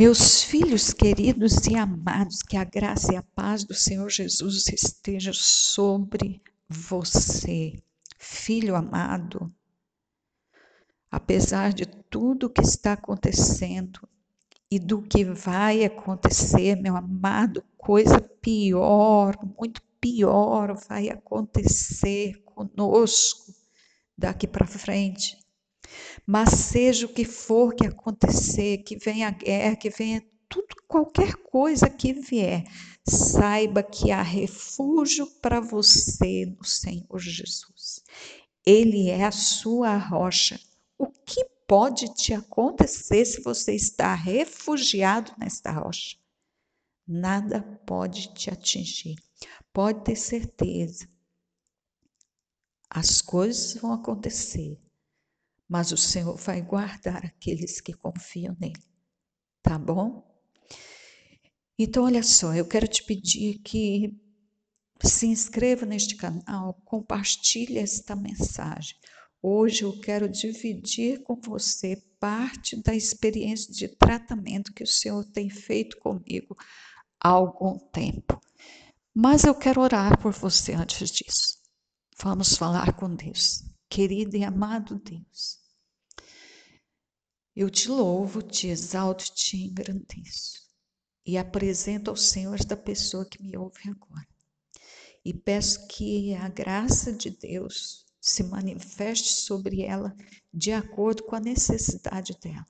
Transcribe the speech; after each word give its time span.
Meus 0.00 0.44
filhos 0.44 0.92
queridos 0.92 1.66
e 1.66 1.74
amados, 1.74 2.40
que 2.40 2.56
a 2.56 2.62
graça 2.62 3.12
e 3.12 3.16
a 3.16 3.22
paz 3.34 3.64
do 3.64 3.74
Senhor 3.74 4.08
Jesus 4.08 4.68
esteja 4.68 5.32
sobre 5.34 6.40
você, 6.68 7.82
filho 8.16 8.76
amado. 8.76 9.52
Apesar 11.10 11.72
de 11.72 11.84
tudo 11.84 12.48
que 12.48 12.60
está 12.60 12.92
acontecendo 12.92 14.08
e 14.70 14.78
do 14.78 15.02
que 15.02 15.24
vai 15.24 15.84
acontecer, 15.84 16.76
meu 16.76 16.96
amado, 16.96 17.64
coisa 17.76 18.20
pior, 18.20 19.36
muito 19.58 19.82
pior 20.00 20.76
vai 20.88 21.08
acontecer 21.08 22.40
conosco 22.44 23.52
daqui 24.16 24.46
para 24.46 24.64
frente. 24.64 25.36
Mas 26.26 26.50
seja 26.50 27.06
o 27.06 27.12
que 27.12 27.24
for 27.24 27.74
que 27.74 27.86
acontecer, 27.86 28.78
que 28.78 28.96
venha 28.96 29.28
a 29.28 29.32
guerra, 29.32 29.76
que 29.76 29.90
venha 29.90 30.22
tudo, 30.48 30.74
qualquer 30.86 31.34
coisa 31.36 31.88
que 31.90 32.12
vier, 32.12 32.64
saiba 33.06 33.82
que 33.82 34.10
há 34.10 34.22
refúgio 34.22 35.26
para 35.40 35.60
você 35.60 36.46
no 36.46 36.64
Senhor 36.64 37.18
Jesus. 37.18 38.02
Ele 38.64 39.08
é 39.08 39.24
a 39.24 39.32
sua 39.32 39.96
rocha. 39.96 40.60
O 40.98 41.06
que 41.06 41.44
pode 41.66 42.14
te 42.14 42.32
acontecer 42.34 43.24
se 43.24 43.42
você 43.42 43.74
está 43.74 44.14
refugiado 44.14 45.32
nesta 45.38 45.70
rocha? 45.70 46.16
Nada 47.06 47.62
pode 47.86 48.34
te 48.34 48.50
atingir. 48.50 49.16
Pode 49.72 50.04
ter 50.04 50.16
certeza. 50.16 51.08
As 52.90 53.20
coisas 53.20 53.74
vão 53.74 53.92
acontecer, 53.92 54.78
mas 55.68 55.92
o 55.92 55.96
Senhor 55.96 56.36
vai 56.36 56.62
guardar 56.62 57.24
aqueles 57.26 57.80
que 57.80 57.92
confiam 57.92 58.56
nele. 58.58 58.82
Tá 59.62 59.78
bom? 59.78 60.26
Então, 61.78 62.04
olha 62.04 62.22
só, 62.22 62.54
eu 62.54 62.66
quero 62.66 62.88
te 62.88 63.04
pedir 63.04 63.58
que 63.58 64.18
se 65.02 65.26
inscreva 65.26 65.86
neste 65.86 66.16
canal, 66.16 66.74
compartilhe 66.84 67.78
esta 67.78 68.16
mensagem. 68.16 68.96
Hoje 69.40 69.82
eu 69.82 70.00
quero 70.00 70.28
dividir 70.28 71.22
com 71.22 71.36
você 71.36 72.02
parte 72.18 72.82
da 72.82 72.94
experiência 72.94 73.72
de 73.72 73.86
tratamento 73.86 74.72
que 74.72 74.82
o 74.82 74.86
Senhor 74.86 75.24
tem 75.26 75.48
feito 75.48 75.96
comigo 75.98 76.56
há 77.20 77.28
algum 77.28 77.78
tempo. 77.78 78.40
Mas 79.14 79.44
eu 79.44 79.54
quero 79.54 79.80
orar 79.80 80.18
por 80.20 80.32
você 80.32 80.72
antes 80.72 81.10
disso. 81.10 81.58
Vamos 82.20 82.56
falar 82.56 82.94
com 82.94 83.14
Deus. 83.14 83.67
Querido 83.88 84.36
e 84.36 84.44
amado 84.44 84.98
Deus, 84.98 85.58
eu 87.56 87.70
te 87.70 87.88
louvo, 87.88 88.42
te 88.42 88.66
exalto, 88.68 89.24
te 89.34 89.56
engrandeço 89.56 90.68
e 91.24 91.38
apresento 91.38 92.10
ao 92.10 92.16
Senhor 92.16 92.54
esta 92.54 92.76
pessoa 92.76 93.24
que 93.24 93.42
me 93.42 93.56
ouve 93.56 93.88
agora. 93.88 94.28
E 95.24 95.32
peço 95.32 95.88
que 95.88 96.34
a 96.34 96.50
graça 96.50 97.12
de 97.12 97.30
Deus 97.30 98.04
se 98.20 98.44
manifeste 98.44 99.32
sobre 99.32 99.82
ela 99.82 100.14
de 100.52 100.70
acordo 100.70 101.24
com 101.24 101.34
a 101.34 101.40
necessidade 101.40 102.36
dela. 102.40 102.66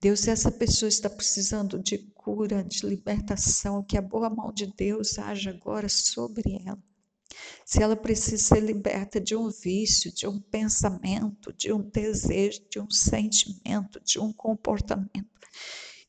Deus, 0.00 0.28
essa 0.28 0.52
pessoa 0.52 0.88
está 0.88 1.10
precisando 1.10 1.82
de 1.82 1.98
cura, 2.14 2.62
de 2.62 2.86
libertação, 2.86 3.82
que 3.82 3.98
a 3.98 4.02
boa 4.02 4.30
mão 4.30 4.52
de 4.52 4.66
Deus 4.66 5.18
haja 5.18 5.50
agora 5.50 5.88
sobre 5.88 6.62
ela 6.64 6.80
se 7.64 7.82
ela 7.82 7.96
precisa 7.96 8.42
ser 8.42 8.60
liberta 8.60 9.20
de 9.20 9.34
um 9.34 9.50
vício, 9.50 10.12
de 10.12 10.26
um 10.26 10.40
pensamento, 10.40 11.52
de 11.52 11.72
um 11.72 11.80
desejo, 11.80 12.60
de 12.70 12.80
um 12.80 12.90
sentimento, 12.90 14.00
de 14.04 14.18
um 14.18 14.32
comportamento, 14.32 15.30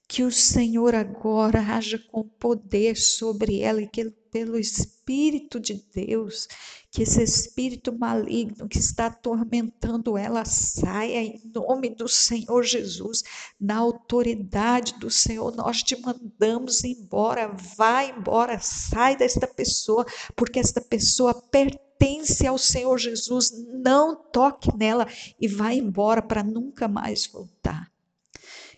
que 0.08 0.24
o 0.24 0.32
Senhor 0.32 0.94
agora 0.94 1.60
haja 1.60 1.98
com 2.12 2.24
poder 2.24 2.96
sobre 2.96 3.62
ela 3.62 3.82
e 3.82 3.88
que 3.88 4.10
pelo 4.32 4.58
Espírito 4.58 5.60
de 5.60 5.84
Deus, 5.94 6.48
que 6.94 7.02
esse 7.02 7.24
espírito 7.24 7.92
maligno 7.92 8.68
que 8.68 8.78
está 8.78 9.08
atormentando 9.08 10.16
ela 10.16 10.46
saia 10.46 11.24
em 11.24 11.42
nome 11.52 11.90
do 11.90 12.08
Senhor 12.08 12.62
Jesus, 12.64 13.24
na 13.60 13.78
autoridade 13.78 15.00
do 15.00 15.10
Senhor, 15.10 15.56
nós 15.56 15.82
te 15.82 16.00
mandamos 16.00 16.84
embora, 16.84 17.48
vai 17.76 18.12
embora, 18.12 18.60
sai 18.60 19.18
desta 19.18 19.48
pessoa, 19.48 20.06
porque 20.36 20.60
esta 20.60 20.80
pessoa 20.80 21.34
pertence 21.34 22.46
ao 22.46 22.60
Senhor 22.60 22.96
Jesus, 23.00 23.52
não 23.74 24.16
toque 24.16 24.70
nela 24.78 25.08
e 25.42 25.48
vai 25.48 25.78
embora 25.78 26.22
para 26.22 26.44
nunca 26.44 26.88
mais 26.88 27.26
voltar. 27.26 27.93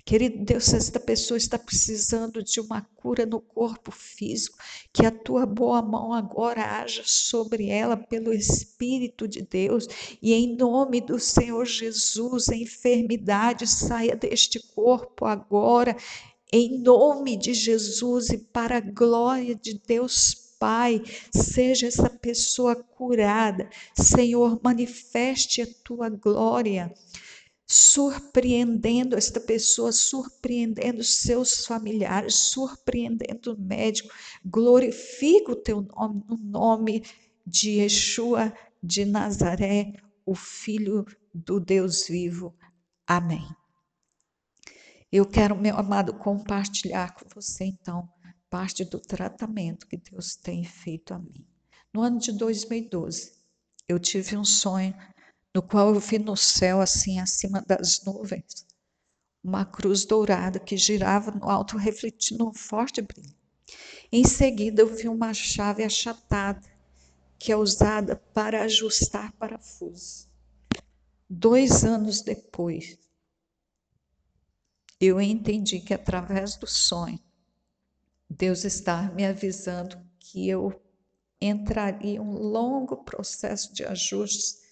Querido 0.08 0.46
Deus, 0.46 0.66
se 0.66 0.78
esta 0.78 1.00
pessoa 1.00 1.36
está 1.36 1.58
precisando 1.58 2.44
de 2.44 2.60
uma 2.60 2.84
cura 2.96 3.26
no 3.26 3.42
corpo 3.42 3.90
físico, 3.90 4.56
que 4.94 5.04
a 5.04 5.10
tua 5.10 5.48
boa 5.48 5.82
mão 5.82 6.14
agora 6.14 6.80
haja 6.80 7.02
sobre 7.04 7.70
ela 7.70 7.98
pelo 7.98 8.32
Espírito 8.32 9.28
de 9.28 9.42
Deus 9.42 9.88
e 10.22 10.32
em 10.32 10.56
nome 10.56 11.02
do 11.02 11.20
Senhor 11.20 11.66
Jesus, 11.66 12.50
a 12.50 12.56
enfermidade 12.56 13.66
saia 13.66 14.16
deste 14.16 14.60
corpo 14.76 15.26
agora, 15.26 15.98
em 16.54 16.78
nome 16.78 17.36
de 17.36 17.56
Jesus 17.56 18.30
e 18.30 18.38
para 18.38 18.78
a 18.78 18.82
glória 18.82 19.56
de 19.56 19.82
Deus 19.88 20.46
Pai, 20.60 21.02
seja 21.32 21.88
essa 21.88 22.10
pessoa 22.10 22.76
curada. 22.76 23.70
Senhor, 23.94 24.60
manifeste 24.64 25.64
a 25.64 25.68
tua 25.84 26.10
glória 26.10 26.94
surpreendendo 27.68 29.16
esta 29.16 29.40
pessoa, 29.40 29.92
surpreendendo 29.92 31.04
seus 31.04 31.66
familiares, 31.66 32.36
surpreendendo 32.36 33.54
o 33.54 33.60
médico. 33.60 34.14
Glorifica 34.44 35.52
o 35.52 35.56
teu 35.56 35.82
nome 35.82 36.24
no 36.28 36.38
nome 36.38 37.04
de 37.46 37.82
Yeshua 37.82 38.54
de 38.82 39.04
Nazaré, 39.06 39.94
o 40.26 40.36
Filho 40.36 41.06
do 41.34 41.60
Deus 41.60 42.08
vivo. 42.08 42.56
Amém. 43.08 43.48
Eu 45.12 45.26
quero, 45.26 45.56
meu 45.56 45.78
amado, 45.78 46.14
compartilhar 46.14 47.16
com 47.16 47.26
você, 47.34 47.66
então, 47.66 48.10
parte 48.50 48.84
do 48.84 49.00
tratamento 49.00 49.88
que 49.88 49.98
Deus 49.98 50.36
tem 50.36 50.64
feito 50.64 51.14
a 51.14 51.20
mim. 51.20 51.48
No 51.94 52.02
ano 52.02 52.20
de 52.20 52.32
2012, 52.32 53.34
eu 53.88 54.00
tive 54.00 54.36
um 54.36 54.44
sonho 54.44 54.94
no 55.56 55.62
qual 55.62 55.94
eu 55.94 56.02
vi 56.02 56.20
no 56.20 56.36
céu, 56.36 56.82
assim, 56.82 57.18
acima 57.18 57.62
das 57.62 58.04
nuvens, 58.04 58.66
uma 59.42 59.64
cruz 59.64 60.04
dourada 60.04 60.60
que 60.60 60.76
girava 60.76 61.32
no 61.32 61.50
alto, 61.50 61.78
refletindo 61.78 62.46
um 62.46 62.54
forte 62.54 63.02
brilho. 63.02 63.34
Em 64.12 64.26
seguida, 64.26 64.82
eu 64.82 64.94
vi 64.94 65.08
uma 65.08 65.34
chave 65.34 65.82
achatada, 65.82 66.62
que 67.40 67.54
é 67.54 67.56
usada 67.56 68.18
para 68.34 68.64
ajustar 68.64 69.32
parafusos. 69.38 70.28
Dois 71.30 71.86
anos 71.86 72.22
depois, 72.22 73.00
eu 75.00 75.22
entendi 75.22 75.80
que 75.80 75.94
através 75.94 76.58
do 76.58 76.68
sonho, 76.68 77.20
Deus 78.30 78.66
está 78.66 79.04
me 79.14 79.26
avisando 79.26 79.98
que 80.20 80.50
eu 80.50 80.82
entraria 81.40 82.16
em 82.16 82.20
um 82.20 82.34
longo 82.34 83.06
processo 83.06 83.74
de 83.74 83.86
ajustes 83.86 84.65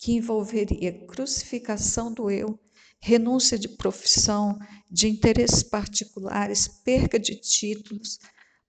que 0.00 0.14
envolveria 0.14 1.06
crucificação 1.06 2.10
do 2.10 2.30
eu, 2.30 2.58
renúncia 2.98 3.58
de 3.58 3.68
profissão, 3.68 4.58
de 4.90 5.06
interesses 5.08 5.62
particulares, 5.62 6.66
perca 6.66 7.18
de 7.18 7.36
títulos, 7.36 8.18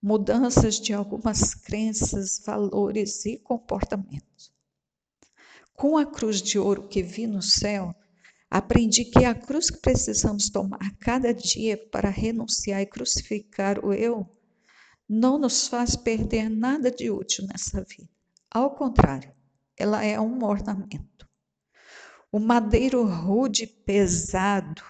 mudanças 0.01 0.77
de 0.77 0.93
algumas 0.93 1.55
crenças, 1.55 2.41
valores 2.45 3.25
e 3.25 3.37
comportamentos. 3.37 4.51
Com 5.73 5.97
a 5.97 6.05
cruz 6.05 6.41
de 6.41 6.59
ouro 6.59 6.89
que 6.89 7.01
vi 7.01 7.25
no 7.25 7.41
céu, 7.41 7.95
aprendi 8.49 9.05
que 9.05 9.23
a 9.23 9.33
cruz 9.33 9.69
que 9.69 9.79
precisamos 9.79 10.49
tomar 10.49 10.97
cada 10.99 11.33
dia 11.33 11.77
para 11.77 12.09
renunciar 12.09 12.81
e 12.81 12.85
crucificar 12.85 13.83
o 13.85 13.93
eu 13.93 14.29
não 15.07 15.39
nos 15.39 15.69
faz 15.69 15.95
perder 15.95 16.49
nada 16.49 16.91
de 16.91 17.09
útil 17.09 17.45
nessa 17.47 17.81
vida. 17.83 18.09
Ao 18.49 18.75
contrário, 18.75 19.33
ela 19.81 20.03
é 20.03 20.19
um 20.19 20.43
ornamento. 20.43 21.27
O 22.31 22.39
madeiro 22.39 23.03
rude 23.03 23.63
e 23.63 23.67
pesado, 23.67 24.83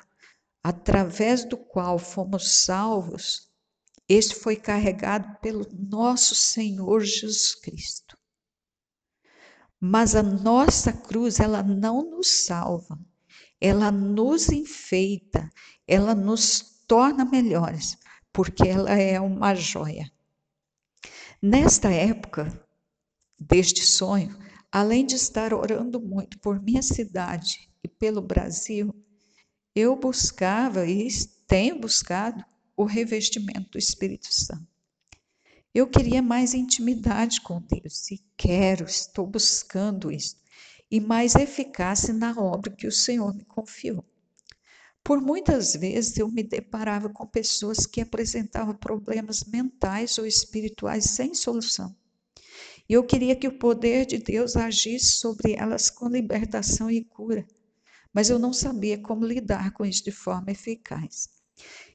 através 0.62 1.46
do 1.46 1.58
qual 1.58 1.98
fomos 1.98 2.64
salvos, 2.66 3.50
este 4.08 4.36
foi 4.36 4.58
carregado 4.58 5.40
pelo 5.40 5.66
nosso 5.72 6.36
Senhor 6.36 7.00
Jesus 7.00 7.56
Cristo. 7.56 8.18
Mas 9.80 10.14
a 10.14 10.22
nossa 10.22 10.92
cruz, 10.92 11.40
ela 11.40 11.64
não 11.64 12.04
nos 12.04 12.46
salva, 12.46 13.00
ela 13.60 13.90
nos 13.90 14.50
enfeita, 14.50 15.50
ela 15.88 16.14
nos 16.14 16.84
torna 16.86 17.24
melhores, 17.24 17.98
porque 18.34 18.68
ela 18.68 18.92
é 18.92 19.20
uma 19.20 19.56
joia. 19.56 20.12
Nesta 21.42 21.90
época 21.90 22.68
deste 23.40 23.84
sonho, 23.84 24.38
além 24.72 25.06
de 25.06 25.16
estar 25.16 25.54
orando 25.54 26.00
muito 26.00 26.40
por 26.40 26.62
minha 26.62 26.82
cidade 26.82 27.70
e 27.84 27.88
pelo 27.88 28.22
Brasil, 28.22 28.94
eu 29.76 29.96
buscava 29.96 30.88
e 30.88 31.08
tenho 31.46 31.80
buscado 31.80 32.44
o 32.78 32.86
revestimento 32.86 33.72
do 33.72 33.78
Espírito 33.78 34.34
Santo. 34.34 34.68
Eu 35.74 35.88
queria 35.88 36.22
mais 36.22 36.54
intimidade 36.54 37.42
com 37.42 37.62
Deus 37.62 38.12
e 38.12 38.22
quero, 38.38 38.86
estou 38.86 39.26
buscando 39.26 40.12
isso, 40.12 40.36
e 40.90 41.00
mais 41.00 41.36
eficácia 41.36 42.14
na 42.14 42.38
obra 42.38 42.72
que 42.72 42.88
o 42.88 42.92
Senhor 42.92 43.34
me 43.34 43.46
confiou. 43.46 44.06
Por 45.04 45.20
muitas 45.20 45.74
vezes 45.74 46.18
eu 46.18 46.28
me 46.30 46.44
deparava 46.44 47.10
com 47.10 47.26
pessoas 47.26 47.86
que 47.86 48.02
apresentavam 48.02 48.76
problemas 48.76 49.44
mentais 49.46 50.18
ou 50.18 50.26
espirituais 50.26 51.06
sem 51.06 51.34
solução. 51.34 51.96
E 52.92 52.94
eu 52.94 53.06
queria 53.06 53.38
que 53.38 53.48
o 53.48 53.58
poder 53.58 54.06
de 54.06 54.18
Deus 54.18 54.58
agisse 54.58 55.14
sobre 55.14 55.54
elas 55.54 55.90
com 55.90 56.10
libertação 56.10 56.92
e 56.92 57.06
cura, 57.06 57.48
mas 58.14 58.30
eu 58.30 58.38
não 58.38 58.52
sabia 58.52 58.98
como 58.98 59.26
lidar 59.26 59.72
com 59.72 59.86
isso 59.86 60.04
de 60.04 60.12
forma 60.12 60.52
eficaz. 60.52 61.30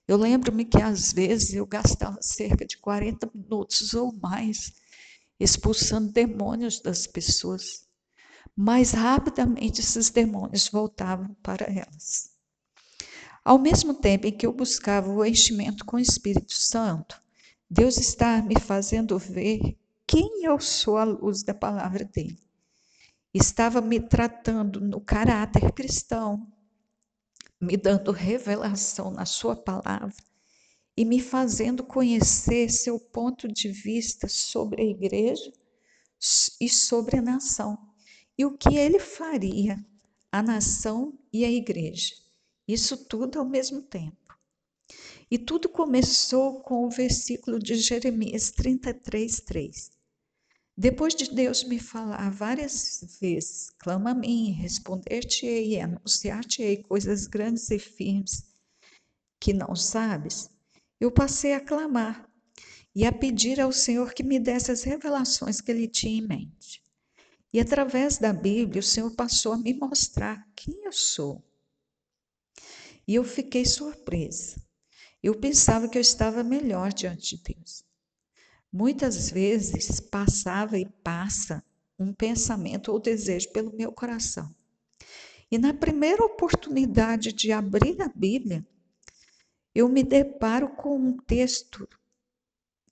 Eu 0.09 0.17
lembro-me 0.17 0.65
que 0.65 0.81
às 0.81 1.13
vezes 1.13 1.53
eu 1.53 1.67
gastava 1.67 2.17
cerca 2.23 2.65
de 2.65 2.79
40 2.79 3.31
minutos 3.35 3.93
ou 3.93 4.11
mais 4.11 4.73
expulsando 5.39 6.11
demônios 6.11 6.81
das 6.81 7.07
pessoas. 7.07 7.87
Mais 8.57 8.93
rapidamente 8.93 9.83
esses 9.83 10.09
demônios 10.09 10.71
voltavam 10.71 11.37
para 11.43 11.67
elas. 11.67 12.31
Ao 13.45 13.59
mesmo 13.59 13.93
tempo 13.93 14.29
em 14.29 14.33
que 14.33 14.47
eu 14.47 14.53
buscava 14.55 15.11
o 15.11 15.23
enchimento 15.23 15.85
com 15.85 15.99
o 15.99 16.01
Espírito 16.01 16.55
Santo, 16.55 17.21
Deus 17.69 17.99
está 17.99 18.41
me 18.41 18.59
fazendo 18.59 19.19
ver 19.19 19.77
quem 20.07 20.45
eu 20.45 20.61
sou 20.61 20.97
à 20.97 21.05
luz 21.05 21.43
da 21.43 21.53
palavra 21.53 22.05
dele. 22.05 22.39
Estava 23.35 23.81
me 23.81 24.01
tratando 24.01 24.81
no 24.81 25.01
caráter 25.01 25.73
cristão, 25.73 26.47
me 27.61 27.77
dando 27.77 28.13
revelação 28.13 29.11
na 29.11 29.27
Sua 29.27 29.57
palavra 29.57 30.15
e 30.97 31.05
me 31.05 31.21
fazendo 31.21 31.85
conhecer 31.85 32.71
seu 32.71 32.99
ponto 32.99 33.49
de 33.49 33.69
vista 33.69 34.29
sobre 34.29 34.83
a 34.83 34.85
igreja 34.87 35.53
e 36.61 36.69
sobre 36.69 37.19
a 37.19 37.23
nação. 37.23 37.77
E 38.39 38.45
o 38.45 38.57
que 38.57 38.77
ele 38.77 38.99
faria, 38.99 39.85
a 40.31 40.43
nação 40.43 41.19
e 41.33 41.45
a 41.45 41.51
igreja. 41.51 42.15
Isso 42.67 42.97
tudo 42.97 43.39
ao 43.39 43.45
mesmo 43.45 43.83
tempo. 43.83 44.17
E 45.31 45.37
tudo 45.37 45.69
começou 45.69 46.61
com 46.61 46.87
o 46.87 46.91
versículo 46.91 47.59
de 47.59 47.75
Jeremias 47.75 48.51
33, 48.53 49.41
3. 49.41 49.96
Depois 50.79 51.15
de 51.15 51.31
Deus 51.35 51.65
me 51.65 51.79
falar 51.79 52.31
várias 52.31 53.19
vezes, 53.19 53.71
clama 53.79 54.11
a 54.11 54.15
mim, 54.15 54.51
responder-te-ei 54.51 55.81
anunciar-te-ei 55.81 56.83
coisas 56.83 57.27
grandes 57.27 57.71
e 57.71 57.79
firmes 57.79 58.45
que 59.41 59.55
não 59.55 59.75
sabes, 59.75 60.51
eu 61.01 61.11
passei 61.11 61.55
a 61.55 61.61
clamar 61.61 62.29
e 62.95 63.07
a 63.07 63.13
pedir 63.13 63.59
ao 63.59 63.73
Senhor 63.73 64.13
que 64.13 64.23
me 64.23 64.39
desse 64.39 64.71
as 64.71 64.83
revelações 64.83 65.61
que 65.63 65.71
ele 65.71 65.89
tinha 65.89 66.19
em 66.19 66.27
mente. 66.27 66.83
E 67.53 67.61
através 67.61 68.19
da 68.19 68.33
Bíblia, 68.33 68.81
o 68.81 68.83
Senhor 68.83 69.15
passou 69.15 69.53
a 69.53 69.59
me 69.59 69.73
mostrar 69.73 70.47
quem 70.55 70.85
eu 70.85 70.93
sou. 70.93 71.43
E 73.09 73.15
eu 73.15 73.25
fiquei 73.25 73.65
surpresa. 73.65 74.61
Eu 75.23 75.35
pensava 75.35 75.89
que 75.89 75.97
eu 75.97 76.03
estava 76.03 76.43
melhor 76.43 76.93
diante 76.93 77.37
de 77.37 77.55
Deus. 77.55 77.86
Muitas 78.73 79.31
vezes 79.31 80.01
passava 80.01 80.79
e 80.79 80.87
passa 80.87 81.65
um 81.99 82.13
pensamento 82.13 82.93
ou 82.93 83.01
desejo 83.01 83.51
pelo 83.53 83.75
meu 83.75 83.93
coração. 83.93 84.55
E 85.51 85.59
na 85.59 85.73
primeira 85.73 86.25
oportunidade 86.25 87.33
de 87.33 87.53
abrir 87.53 88.01
a 88.03 88.09
Bíblia, 88.09 88.67
eu 89.75 89.89
me 89.89 90.03
deparo 90.03 90.69
com 90.71 90.97
um 90.97 91.17
texto 91.17 91.89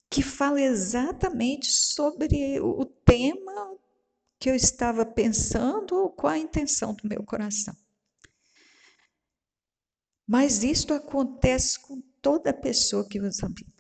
que 0.09 0.23
fala 0.23 0.61
exatamente 0.61 1.67
sobre 1.73 2.61
o 2.61 2.85
tema 2.85 3.77
que 4.39 4.49
eu 4.49 4.55
estava 4.55 5.05
pensando 5.05 5.97
ou 5.97 6.11
qual 6.11 6.35
a 6.35 6.39
intenção 6.39 6.95
do 6.95 7.09
meu 7.09 7.25
coração. 7.25 7.75
Mas 10.27 10.63
isto 10.63 10.95
acontece 10.95 11.81
com 11.81 12.01
toda 12.23 12.53
pessoa 12.53 13.07
que 13.09 13.21
usa 13.21 13.47
a 13.47 13.49
Bíblia. 13.49 13.74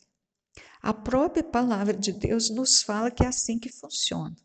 A 0.85 0.93
própria 0.93 1.43
palavra 1.43 1.97
de 1.97 2.13
Deus 2.13 2.51
nos 2.51 2.83
fala 2.83 3.11
que 3.11 3.25
é 3.25 3.27
assim 3.27 3.59
que 3.59 3.73
funciona. 3.73 4.37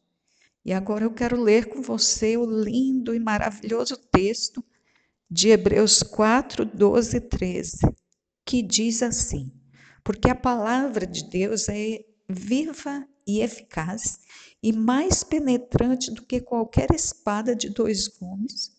E 0.64 0.72
agora 0.72 1.04
eu 1.04 1.12
quero 1.12 1.36
ler 1.36 1.66
com 1.66 1.82
você 1.82 2.38
o 2.38 2.46
lindo 2.46 3.14
e 3.14 3.20
maravilhoso 3.20 3.98
texto 3.98 4.64
de 5.30 5.50
Hebreus 5.50 6.02
4, 6.02 6.64
12 6.64 7.18
e 7.18 7.20
13, 7.20 7.78
que 8.46 8.62
diz 8.62 9.04
assim: 9.04 9.52
Porque 10.02 10.30
a 10.30 10.36
palavra 10.36 11.06
de 11.06 11.30
Deus 11.30 11.68
é 11.68 12.06
viva 12.30 13.06
e 13.28 13.42
eficaz 13.42 14.20
e 14.64 14.72
mais 14.72 15.26
penetrante 15.26 16.10
do 16.10 16.24
que 16.24 16.40
qualquer 16.40 16.90
espada 16.96 17.54
de 17.54 17.70
dois 17.70 18.08
gumes, 18.08 18.72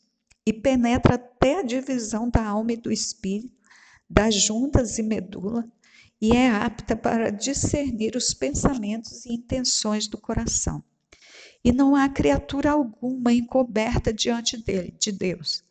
e 0.46 0.52
penetra 0.54 1.16
até 1.16 1.58
a 1.58 1.62
divisão 1.62 2.30
da 2.30 2.42
alma 2.42 2.72
e 2.72 2.78
do 2.78 2.90
espírito, 2.90 3.52
das 4.08 4.34
juntas 4.34 4.98
e 4.98 5.02
medula 5.02 5.70
e 6.20 6.36
é 6.36 6.50
apta 6.50 6.94
para 6.94 7.30
discernir 7.30 8.14
os 8.14 8.34
pensamentos 8.34 9.24
e 9.24 9.32
intenções 9.32 10.06
do 10.06 10.18
coração. 10.18 10.84
E 11.64 11.72
não 11.72 11.96
há 11.96 12.08
criatura 12.08 12.72
alguma 12.72 13.32
encoberta 13.32 14.12
diante 14.12 14.56
dele, 14.58 14.94
de 14.98 15.10
Deus. 15.10 15.64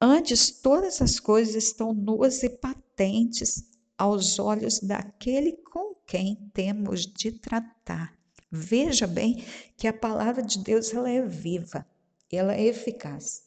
Antes, 0.00 0.50
todas 0.50 1.02
as 1.02 1.18
coisas 1.18 1.56
estão 1.56 1.92
nuas 1.92 2.44
e 2.44 2.48
patentes 2.48 3.64
aos 3.96 4.38
olhos 4.38 4.78
daquele 4.78 5.52
com 5.72 5.96
quem 6.06 6.36
temos 6.54 7.04
de 7.04 7.32
tratar. 7.32 8.16
Veja 8.50 9.06
bem 9.06 9.44
que 9.76 9.88
a 9.88 9.92
palavra 9.92 10.42
de 10.42 10.60
Deus 10.60 10.94
ela 10.94 11.10
é 11.10 11.26
viva, 11.26 11.84
ela 12.30 12.54
é 12.54 12.66
eficaz. 12.66 13.42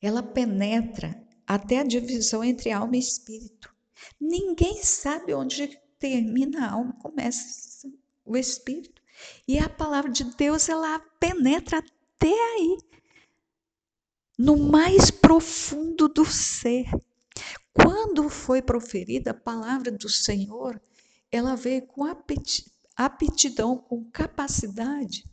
Ela 0.00 0.22
penetra 0.22 1.20
até 1.44 1.80
a 1.80 1.84
divisão 1.84 2.44
entre 2.44 2.70
alma 2.70 2.96
e 2.96 3.00
espírito 3.00 3.73
Ninguém 4.20 4.82
sabe 4.82 5.34
onde 5.34 5.78
termina 5.98 6.66
a 6.66 6.72
alma, 6.72 6.92
começa 6.94 7.88
o 8.24 8.36
espírito. 8.36 9.02
E 9.46 9.58
a 9.58 9.68
palavra 9.68 10.10
de 10.10 10.24
Deus, 10.24 10.68
ela 10.68 10.98
penetra 11.20 11.78
até 11.78 12.32
aí, 12.54 12.78
no 14.38 14.56
mais 14.56 15.10
profundo 15.10 16.08
do 16.08 16.24
ser. 16.24 16.86
Quando 17.72 18.28
foi 18.28 18.62
proferida 18.62 19.30
a 19.30 19.34
palavra 19.34 19.90
do 19.90 20.08
Senhor, 20.08 20.80
ela 21.30 21.56
veio 21.56 21.86
com 21.86 22.04
aptidão, 22.96 23.78
com 23.78 24.04
capacidade 24.10 25.24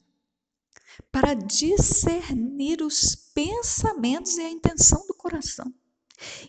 para 1.11 1.33
discernir 1.33 2.81
os 2.81 3.15
pensamentos 3.33 4.37
e 4.37 4.41
a 4.41 4.49
intenção 4.49 5.05
do 5.07 5.13
coração. 5.13 5.73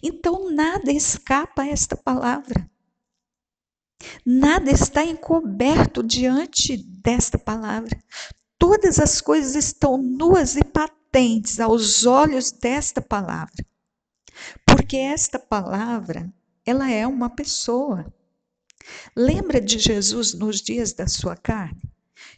Então, 0.02 0.50
nada 0.50 0.92
escapa 0.92 1.62
a 1.62 1.68
esta 1.68 1.96
palavra. 1.96 2.70
Nada 4.24 4.70
está 4.70 5.04
encoberto 5.04 6.02
diante 6.02 6.76
desta 6.76 7.38
palavra. 7.38 7.96
Todas 8.58 8.98
as 8.98 9.20
coisas 9.20 9.54
estão 9.54 9.96
nuas 9.96 10.56
e 10.56 10.64
patentes 10.64 11.60
aos 11.60 12.04
olhos 12.04 12.50
desta 12.50 13.00
palavra. 13.00 13.64
Porque 14.66 14.96
esta 14.96 15.38
palavra, 15.38 16.32
ela 16.64 16.90
é 16.90 17.06
uma 17.06 17.30
pessoa. 17.30 18.12
Lembra 19.16 19.60
de 19.60 19.78
Jesus 19.78 20.34
nos 20.34 20.60
dias 20.60 20.92
da 20.92 21.06
sua 21.06 21.36
carne? 21.36 21.82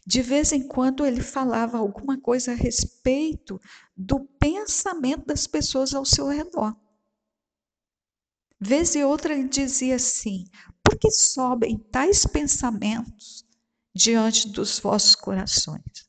De 0.07 0.21
vez 0.21 0.53
em 0.53 0.67
quando 0.67 1.07
ele 1.07 1.23
falava 1.23 1.79
alguma 1.79 2.19
coisa 2.19 2.53
a 2.53 2.55
respeito 2.55 3.61
do 3.97 4.21
pensamento 4.39 5.27
das 5.27 5.47
pessoas 5.47 5.95
ao 5.95 6.05
seu 6.05 6.29
redor. 6.29 6.77
Vez 8.67 8.95
e 8.95 9.05
outra 9.05 9.35
ele 9.35 9.47
dizia 9.47 9.97
assim: 9.97 10.47
Por 10.83 10.99
que 10.99 11.11
sobem 11.11 11.77
tais 11.77 12.25
pensamentos 12.25 13.45
diante 13.95 14.49
dos 14.49 14.79
vossos 14.79 15.15
corações? 15.15 16.09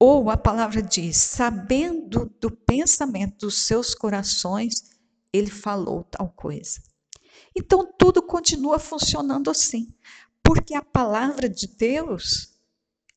Ou 0.00 0.30
a 0.30 0.36
palavra 0.38 0.80
diz: 0.80 1.18
Sabendo 1.18 2.34
do 2.40 2.50
pensamento 2.50 3.44
dos 3.44 3.66
seus 3.66 3.94
corações, 3.94 4.96
ele 5.34 5.50
falou 5.50 6.02
tal 6.04 6.30
coisa. 6.30 6.80
Então 7.54 7.92
tudo 7.98 8.22
continua 8.22 8.78
funcionando 8.78 9.50
assim, 9.50 9.94
porque 10.42 10.74
a 10.74 10.80
palavra 10.80 11.46
de 11.46 11.66
Deus 11.66 12.58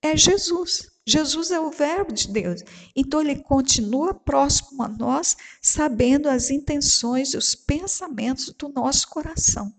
é 0.01 0.17
Jesus. 0.17 0.91
Jesus 1.07 1.51
é 1.51 1.59
o 1.59 1.69
Verbo 1.69 2.11
de 2.11 2.27
Deus. 2.27 2.61
Então, 2.95 3.21
ele 3.21 3.35
continua 3.35 4.13
próximo 4.13 4.81
a 4.81 4.87
nós, 4.87 5.37
sabendo 5.61 6.27
as 6.27 6.49
intenções 6.49 7.33
e 7.33 7.37
os 7.37 7.53
pensamentos 7.53 8.51
do 8.57 8.69
nosso 8.69 9.07
coração. 9.09 9.71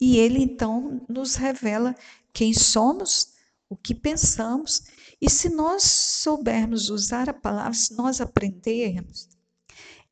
E 0.00 0.16
ele, 0.16 0.42
então, 0.42 1.04
nos 1.08 1.34
revela 1.34 1.94
quem 2.32 2.54
somos, 2.54 3.34
o 3.68 3.76
que 3.76 3.94
pensamos. 3.94 4.84
E 5.20 5.28
se 5.28 5.50
nós 5.50 5.82
soubermos 5.82 6.88
usar 6.88 7.28
a 7.28 7.34
palavra, 7.34 7.74
se 7.74 7.94
nós 7.94 8.20
aprendermos, 8.20 9.28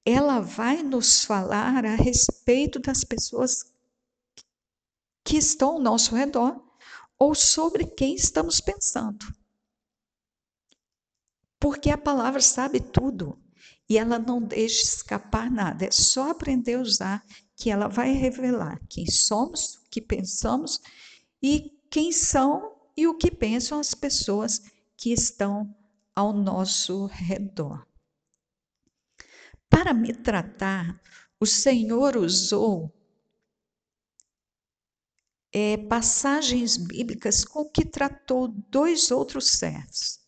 ela 0.05 0.41
vai 0.41 0.83
nos 0.83 1.25
falar 1.25 1.87
a 1.87 1.95
respeito 1.95 2.79
das 2.79 3.03
pessoas 3.03 3.65
que 5.25 5.39
estão 5.39 5.73
ao 5.73 5.81
nosso 5.81 6.15
redor 6.15 6.63
ou 7.19 7.35
sobre 7.35 7.87
quem 7.87 8.15
estamos 8.15 8.61
pensando. 8.61 9.25
Porque 11.64 11.88
a 11.88 11.97
palavra 11.97 12.42
sabe 12.42 12.78
tudo 12.78 13.42
e 13.88 13.97
ela 13.97 14.18
não 14.18 14.38
deixa 14.38 14.83
escapar 14.83 15.50
nada. 15.50 15.87
É 15.87 15.90
só 15.90 16.30
aprender 16.30 16.75
a 16.75 16.83
usar 16.83 17.26
que 17.56 17.71
ela 17.71 17.88
vai 17.88 18.12
revelar 18.12 18.78
quem 18.87 19.11
somos, 19.11 19.76
o 19.76 19.88
que 19.88 20.02
pensamos 20.02 20.78
e 21.42 21.73
quem 21.90 22.12
são 22.12 22.76
e 22.94 23.06
o 23.06 23.16
que 23.16 23.30
pensam 23.30 23.80
as 23.80 23.94
pessoas 23.94 24.61
que 24.94 25.11
estão 25.11 25.75
ao 26.14 26.35
nosso 26.35 27.06
redor. 27.06 27.87
Para 29.71 29.94
me 29.94 30.12
tratar, 30.12 31.00
o 31.40 31.47
Senhor 31.47 32.14
usou 32.14 32.94
é, 35.50 35.78
passagens 35.78 36.76
bíblicas 36.76 37.42
com 37.42 37.64
que 37.64 37.87
tratou 37.87 38.49
dois 38.49 39.11
outros 39.11 39.49
servos. 39.52 40.24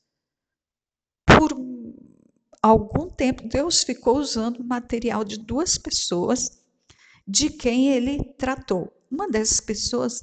Algum 2.67 3.09
tempo, 3.09 3.47
Deus 3.47 3.85
ficou 3.85 4.19
usando 4.19 4.65
material 4.65 5.23
de 5.23 5.39
duas 5.39 5.79
pessoas 5.79 6.51
de 7.25 7.49
quem 7.49 7.91
ele 7.93 8.25
tratou. 8.37 8.93
Uma 9.09 9.31
dessas 9.31 9.61
pessoas 9.61 10.21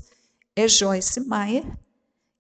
é 0.54 0.68
Joyce 0.68 1.22
Meyer, 1.22 1.64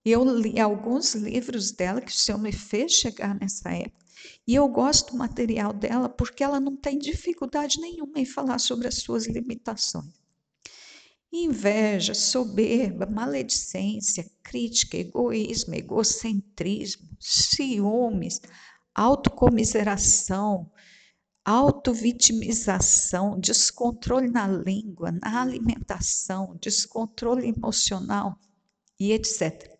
e 0.03 0.11
eu 0.11 0.25
li 0.25 0.59
alguns 0.59 1.15
livros 1.15 1.71
dela 1.71 2.01
que 2.01 2.11
o 2.11 2.13
Senhor 2.13 2.37
me 2.37 2.51
fez 2.51 2.91
chegar 2.91 3.33
nessa 3.39 3.71
época. 3.71 4.05
E 4.45 4.53
eu 4.53 4.67
gosto 4.67 5.13
do 5.13 5.17
material 5.17 5.71
dela 5.71 6.09
porque 6.09 6.43
ela 6.43 6.59
não 6.59 6.75
tem 6.75 6.99
dificuldade 6.99 7.79
nenhuma 7.79 8.19
em 8.19 8.25
falar 8.25 8.59
sobre 8.59 8.89
as 8.89 8.95
suas 8.95 9.25
limitações. 9.25 10.11
Inveja, 11.31 12.13
soberba, 12.13 13.05
maledicência, 13.05 14.29
crítica, 14.43 14.97
egoísmo, 14.97 15.73
egocentrismo, 15.73 17.07
ciúmes, 17.21 18.41
autocomiseração, 18.95 20.71
autovitimização, 21.45 23.39
descontrole 23.39 24.29
na 24.29 24.47
língua, 24.47 25.11
na 25.11 25.41
alimentação, 25.41 26.57
descontrole 26.61 27.47
emocional 27.47 28.39
e 28.99 29.11
etc. 29.11 29.77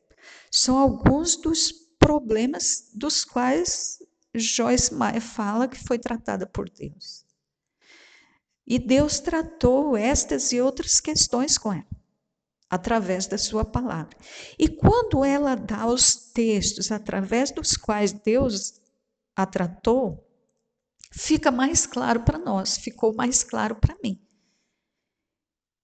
São 0.51 0.77
alguns 0.77 1.37
dos 1.37 1.71
problemas 1.97 2.89
dos 2.93 3.23
quais 3.23 3.99
Joyce 4.35 4.93
Meyer 4.93 5.21
fala 5.21 5.67
que 5.67 5.77
foi 5.77 5.97
tratada 5.97 6.45
por 6.45 6.69
Deus. 6.69 7.23
E 8.65 8.79
Deus 8.79 9.19
tratou 9.19 9.95
estas 9.95 10.51
e 10.51 10.61
outras 10.61 10.99
questões 10.99 11.57
com 11.57 11.71
ela, 11.73 11.85
através 12.69 13.27
da 13.27 13.37
sua 13.37 13.65
palavra. 13.65 14.17
E 14.57 14.67
quando 14.67 15.23
ela 15.23 15.55
dá 15.55 15.85
os 15.85 16.15
textos 16.15 16.91
através 16.91 17.51
dos 17.51 17.75
quais 17.75 18.13
Deus 18.13 18.81
a 19.35 19.45
tratou, 19.45 20.27
fica 21.11 21.51
mais 21.51 21.85
claro 21.85 22.23
para 22.23 22.37
nós, 22.37 22.77
ficou 22.77 23.13
mais 23.13 23.43
claro 23.43 23.75
para 23.75 23.97
mim. 24.03 24.19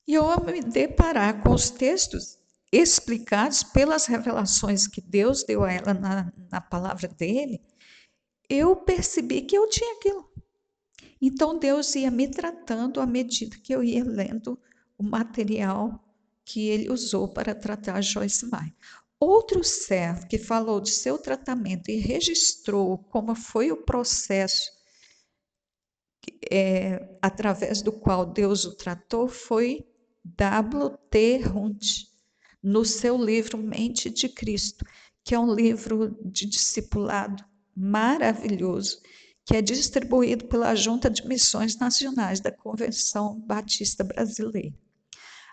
E 0.07 0.13
eu, 0.13 0.25
ao 0.25 0.43
me 0.43 0.61
deparar 0.61 1.43
com 1.43 1.53
os 1.53 1.69
textos 1.69 2.39
explicados 2.71 3.63
pelas 3.63 4.05
revelações 4.05 4.87
que 4.87 5.01
Deus 5.01 5.43
deu 5.43 5.63
a 5.63 5.71
ela 5.71 5.93
na, 5.93 6.33
na 6.51 6.61
palavra 6.61 7.07
dele, 7.07 7.61
eu 8.49 8.75
percebi 8.75 9.41
que 9.41 9.55
eu 9.55 9.69
tinha 9.69 9.95
aquilo. 9.95 10.29
Então 11.21 11.57
Deus 11.59 11.95
ia 11.95 12.09
me 12.09 12.27
tratando 12.27 13.01
à 13.01 13.05
medida 13.05 13.57
que 13.57 13.73
eu 13.73 13.83
ia 13.83 14.03
lendo 14.03 14.59
o 14.97 15.03
material 15.03 16.03
que 16.45 16.67
ele 16.67 16.89
usou 16.89 17.27
para 17.27 17.53
tratar 17.53 18.01
Joyce 18.01 18.49
Meyer. 18.49 18.73
Outro 19.19 19.63
servo 19.63 20.27
que 20.27 20.37
falou 20.37 20.79
de 20.79 20.91
seu 20.91 21.17
tratamento 21.17 21.89
e 21.89 21.97
registrou 21.97 22.97
como 22.97 23.35
foi 23.35 23.71
o 23.71 23.83
processo 23.83 24.71
é, 26.51 27.17
através 27.21 27.81
do 27.81 27.91
qual 27.91 28.25
Deus 28.25 28.65
o 28.65 28.75
tratou 28.75 29.27
foi 29.27 29.85
W.T. 30.23 31.41
Hunt, 31.47 31.83
no 32.61 32.85
seu 32.85 33.17
livro 33.17 33.57
Mente 33.57 34.09
de 34.09 34.29
Cristo, 34.29 34.85
que 35.23 35.33
é 35.33 35.39
um 35.39 35.53
livro 35.53 36.17
de 36.23 36.45
discipulado 36.45 37.43
maravilhoso, 37.75 39.01
que 39.45 39.55
é 39.55 39.61
distribuído 39.61 40.45
pela 40.45 40.75
Junta 40.75 41.09
de 41.09 41.27
Missões 41.27 41.77
Nacionais 41.77 42.39
da 42.39 42.51
Convenção 42.51 43.39
Batista 43.39 44.03
Brasileira. 44.03 44.75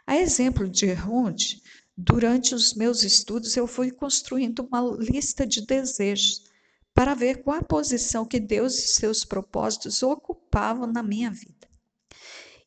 A 0.06 0.16
exemplo 0.16 0.68
de 0.68 0.92
Hunt, 0.92 1.60
durante 1.96 2.54
os 2.54 2.74
meus 2.74 3.02
estudos 3.02 3.56
eu 3.56 3.66
fui 3.66 3.90
construindo 3.90 4.60
uma 4.60 4.82
lista 4.98 5.46
de 5.46 5.64
desejos 5.64 6.44
para 6.92 7.14
ver 7.14 7.42
qual 7.42 7.58
a 7.58 7.64
posição 7.64 8.26
que 8.26 8.38
Deus 8.38 8.78
e 8.78 8.86
seus 8.88 9.24
propósitos 9.24 10.02
ocupavam 10.02 10.86
na 10.86 11.02
minha 11.02 11.30
vida. 11.30 11.66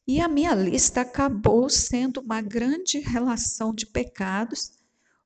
E 0.08 0.20
a 0.20 0.28
minha 0.28 0.56
lista 0.56 1.02
acabou 1.02 1.70
sendo 1.70 2.22
uma 2.22 2.42
grande 2.42 3.00
relação 3.00 3.74
de 3.74 3.86
pecados 3.86 4.72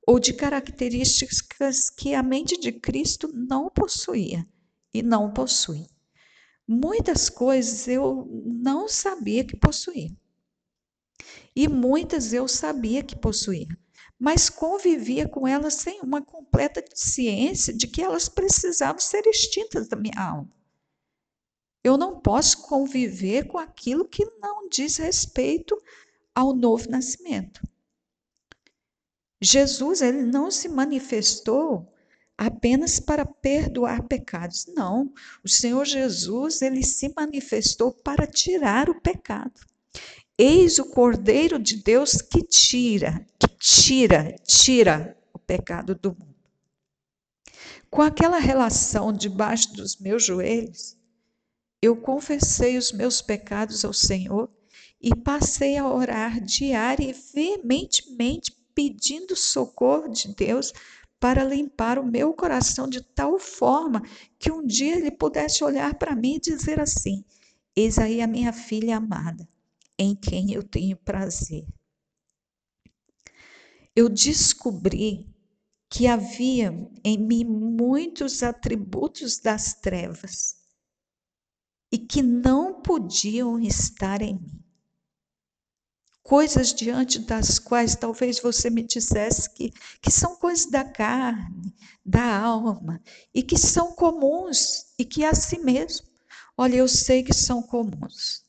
ou 0.06 0.20
de 0.20 0.34
características 0.34 1.90
que 1.90 2.14
a 2.14 2.22
mente 2.22 2.60
de 2.60 2.74
Cristo 2.74 3.30
não 3.34 3.70
possuía 3.70 4.46
e 4.94 5.02
não 5.02 5.32
possui. 5.32 5.88
Muitas 6.68 7.30
coisas 7.30 7.88
eu 7.88 8.28
não 8.46 8.90
sabia 8.90 9.46
que 9.46 9.56
possuía. 9.56 10.12
E 11.56 11.70
muitas 11.70 12.34
eu 12.34 12.48
sabia 12.48 13.02
que 13.04 13.16
possuía 13.16 13.68
mas 14.24 14.50
convivia 14.50 15.28
com 15.28 15.46
elas 15.46 15.74
sem 15.74 16.00
uma 16.00 16.22
completa 16.22 16.82
ciência 16.96 17.74
de 17.74 17.86
que 17.86 18.02
elas 18.02 18.30
precisavam 18.30 19.02
ser 19.02 19.28
extintas 19.28 19.90
da 19.90 19.98
minha 19.98 20.18
alma. 20.18 20.50
Eu 21.84 21.98
não 21.98 22.22
posso 22.22 22.62
conviver 22.62 23.48
com 23.48 23.58
aquilo 23.58 24.08
que 24.08 24.24
não 24.40 24.70
diz 24.70 24.96
respeito 24.96 25.78
ao 26.34 26.56
novo 26.56 26.90
nascimento. 26.90 27.62
Jesus 29.42 30.02
ele 30.02 30.22
não 30.22 30.50
se 30.50 30.70
manifestou 30.70 31.94
apenas 32.38 33.02
para 33.02 33.26
perdoar 33.26 34.08
pecados. 34.08 34.68
Não, 34.68 35.14
o 35.44 35.50
Senhor 35.50 35.84
Jesus 35.84 36.62
ele 36.62 36.82
se 36.82 37.14
manifestou 37.14 37.92
para 37.92 38.26
tirar 38.26 38.90
o 38.90 39.02
pecado. 39.02 39.60
Eis 40.38 40.80
o 40.80 40.86
Cordeiro 40.86 41.60
de 41.60 41.78
Deus 41.84 42.22
que 42.22 42.42
tira, 42.42 43.24
que 43.38 43.48
tira, 43.60 44.36
tira 44.44 45.16
o 45.32 45.38
pecado 45.38 45.94
do 45.94 46.10
mundo. 46.10 46.34
Com 47.88 48.02
aquela 48.02 48.40
relação 48.40 49.14
debaixo 49.14 49.72
dos 49.74 49.98
meus 49.98 50.26
joelhos, 50.26 50.98
eu 51.80 51.96
confessei 51.96 52.78
os 52.78 52.92
meus 52.92 53.22
pecados 53.22 53.86
ao 53.86 53.94
Senhor 53.94 54.50
e 55.00 55.16
passei 55.16 55.78
a 55.78 55.88
orar 55.88 56.42
diária 56.42 57.12
e 57.12 57.14
veementemente 57.14 58.52
pedindo 58.74 59.36
socorro 59.36 60.08
de 60.08 60.34
Deus 60.34 60.74
para 61.20 61.44
limpar 61.44 62.00
o 62.00 62.06
meu 62.06 62.34
coração 62.34 62.90
de 62.90 63.02
tal 63.02 63.38
forma 63.38 64.02
que 64.40 64.52
um 64.52 64.66
dia 64.66 64.96
ele 64.96 65.12
pudesse 65.12 65.64
olhar 65.64 65.94
para 65.94 66.16
mim 66.16 66.38
e 66.38 66.40
dizer 66.40 66.80
assim: 66.80 67.24
Eis 67.76 68.00
aí 68.00 68.20
a 68.20 68.28
minha 68.28 68.52
filha 68.52 68.98
amada, 68.98 69.48
em 69.98 70.16
quem 70.16 70.54
eu 70.54 70.64
tenho 70.64 70.98
prazer. 70.98 71.66
Eu 73.96 74.10
descobri 74.10 75.34
que 75.90 76.08
havia 76.08 76.72
em 77.04 77.18
mim 77.18 77.44
muitos 77.44 78.42
atributos 78.42 79.38
das 79.40 79.76
trevas 79.76 80.56
e 81.92 82.00
que 82.00 82.24
não 82.24 82.82
podiam 82.82 83.60
estar 83.60 84.24
em 84.24 84.34
mim. 84.34 84.64
Coisas 86.24 86.74
diante 86.74 87.20
das 87.20 87.60
quais 87.60 87.96
talvez 87.96 88.40
você 88.40 88.70
me 88.72 88.82
dissesse 88.82 89.54
que, 89.54 89.72
que 90.02 90.10
são 90.10 90.36
coisas 90.38 90.66
da 90.66 90.84
carne, 90.84 91.76
da 92.04 92.40
alma, 92.40 93.00
e 93.32 93.44
que 93.44 93.58
são 93.58 93.94
comuns 93.94 94.94
e 94.98 95.06
que 95.06 95.24
é 95.24 95.28
assim 95.28 95.60
mesmo. 95.60 96.08
Olha, 96.58 96.78
eu 96.78 96.88
sei 96.88 97.22
que 97.22 97.34
são 97.34 97.62
comuns. 97.62 98.43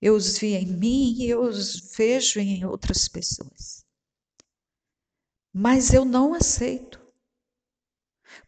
Eu 0.00 0.14
os 0.14 0.38
vi 0.38 0.54
em 0.54 0.66
mim 0.66 1.14
e 1.18 1.30
eu 1.30 1.42
os 1.42 1.94
vejo 1.96 2.38
em 2.38 2.64
outras 2.64 3.08
pessoas. 3.08 3.84
Mas 5.52 5.92
eu 5.92 6.04
não 6.04 6.34
aceito. 6.34 7.00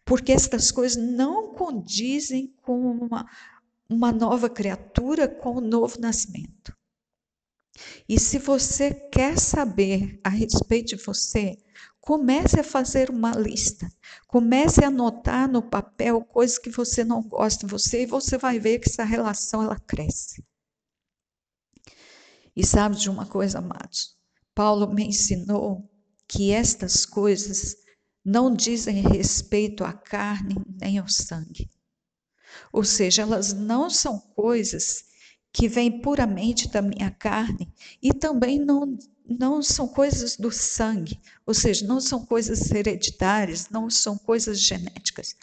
Porque 0.04 0.32
estas 0.32 0.70
coisas 0.70 1.02
não 1.02 1.54
condizem 1.54 2.54
com 2.62 2.90
uma, 2.90 3.26
uma 3.88 4.12
nova 4.12 4.50
criatura, 4.50 5.26
com 5.26 5.54
o 5.54 5.58
um 5.58 5.60
novo 5.60 5.98
nascimento. 5.98 6.76
E 8.08 8.18
se 8.18 8.38
você 8.38 8.92
quer 8.92 9.38
saber 9.38 10.20
a 10.24 10.28
respeito 10.28 10.96
de 10.96 11.04
você, 11.04 11.56
comece 12.00 12.58
a 12.60 12.64
fazer 12.64 13.10
uma 13.10 13.32
lista. 13.32 13.90
Comece 14.26 14.84
a 14.84 14.88
anotar 14.88 15.50
no 15.50 15.62
papel 15.62 16.22
coisas 16.24 16.58
que 16.58 16.70
você 16.70 17.04
não 17.04 17.22
gosta 17.22 17.66
de 17.66 17.70
você 17.70 18.02
e 18.02 18.06
você 18.06 18.36
vai 18.36 18.58
ver 18.58 18.78
que 18.78 18.88
essa 18.88 19.04
relação 19.04 19.62
ela 19.62 19.78
cresce. 19.78 20.42
E 22.58 22.66
sabe 22.66 22.96
de 22.96 23.08
uma 23.08 23.24
coisa, 23.24 23.60
amados? 23.60 24.16
Paulo 24.52 24.92
me 24.92 25.04
ensinou 25.04 25.88
que 26.26 26.50
estas 26.50 27.06
coisas 27.06 27.76
não 28.24 28.52
dizem 28.52 29.00
respeito 29.00 29.84
à 29.84 29.92
carne 29.92 30.56
nem 30.66 30.98
ao 30.98 31.06
sangue. 31.06 31.70
Ou 32.72 32.82
seja, 32.82 33.22
elas 33.22 33.52
não 33.52 33.88
são 33.88 34.18
coisas 34.18 35.04
que 35.52 35.68
vêm 35.68 36.00
puramente 36.00 36.66
da 36.68 36.82
minha 36.82 37.12
carne 37.12 37.72
e 38.02 38.12
também 38.12 38.58
não, 38.58 38.98
não 39.24 39.62
são 39.62 39.86
coisas 39.86 40.36
do 40.36 40.50
sangue, 40.50 41.16
ou 41.46 41.54
seja, 41.54 41.86
não 41.86 42.00
são 42.00 42.26
coisas 42.26 42.72
hereditárias, 42.72 43.70
não 43.70 43.88
são 43.88 44.18
coisas 44.18 44.60
genéticas. 44.60 45.36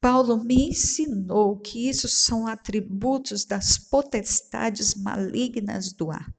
Paulo 0.00 0.44
me 0.44 0.68
ensinou 0.68 1.58
que 1.58 1.88
isso 1.88 2.06
são 2.06 2.46
atributos 2.46 3.44
das 3.44 3.76
potestades 3.76 4.94
malignas 4.94 5.92
do 5.92 6.12
ar. 6.12 6.32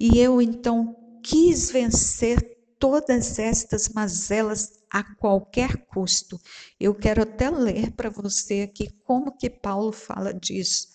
E 0.00 0.18
eu 0.18 0.40
então 0.40 0.96
quis 1.24 1.72
vencer 1.72 2.56
todas 2.78 3.40
estas 3.40 3.88
mazelas 3.88 4.70
a 4.88 5.02
qualquer 5.02 5.86
custo. 5.86 6.40
Eu 6.78 6.94
quero 6.94 7.22
até 7.22 7.50
ler 7.50 7.90
para 7.90 8.08
você 8.08 8.62
aqui 8.62 8.90
como 9.04 9.36
que 9.36 9.50
Paulo 9.50 9.90
fala 9.90 10.32
disso. 10.32 10.86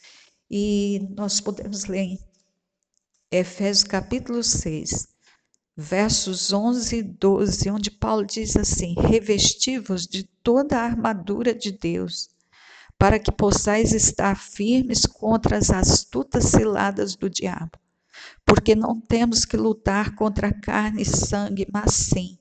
E 0.50 1.06
nós 1.18 1.42
podemos 1.42 1.84
ler 1.86 2.00
em 2.00 2.20
Efésios 3.30 3.84
capítulo 3.84 4.42
6, 4.42 5.08
versos 5.76 6.54
11 6.54 6.96
e 6.96 7.04
12, 7.04 7.72
onde 7.72 7.92
Paulo 7.92 8.26
diz 8.26 8.56
assim: 8.56 8.96
Revestivos 8.98 10.08
de 10.08 10.24
toda 10.42 10.78
a 10.78 10.84
armadura 10.84 11.54
de 11.54 11.74
Deus, 11.74 12.30
para 12.98 13.20
que 13.20 13.32
possais 13.34 13.92
estar 13.92 14.40
firmes 14.40 15.06
contra 15.06 15.58
as 15.58 15.72
astutas 15.72 16.46
ciladas 16.46 17.18
do 17.18 17.30
diabo 17.30 17.78
porque 18.46 18.76
não 18.76 19.00
temos 19.00 19.46
que 19.46 19.58
lutar 19.58 20.16
contra 20.16 20.54
carne 20.54 21.02
e 21.02 21.06
sangue, 21.06 21.68
mas 21.72 21.94
sim 21.94 22.38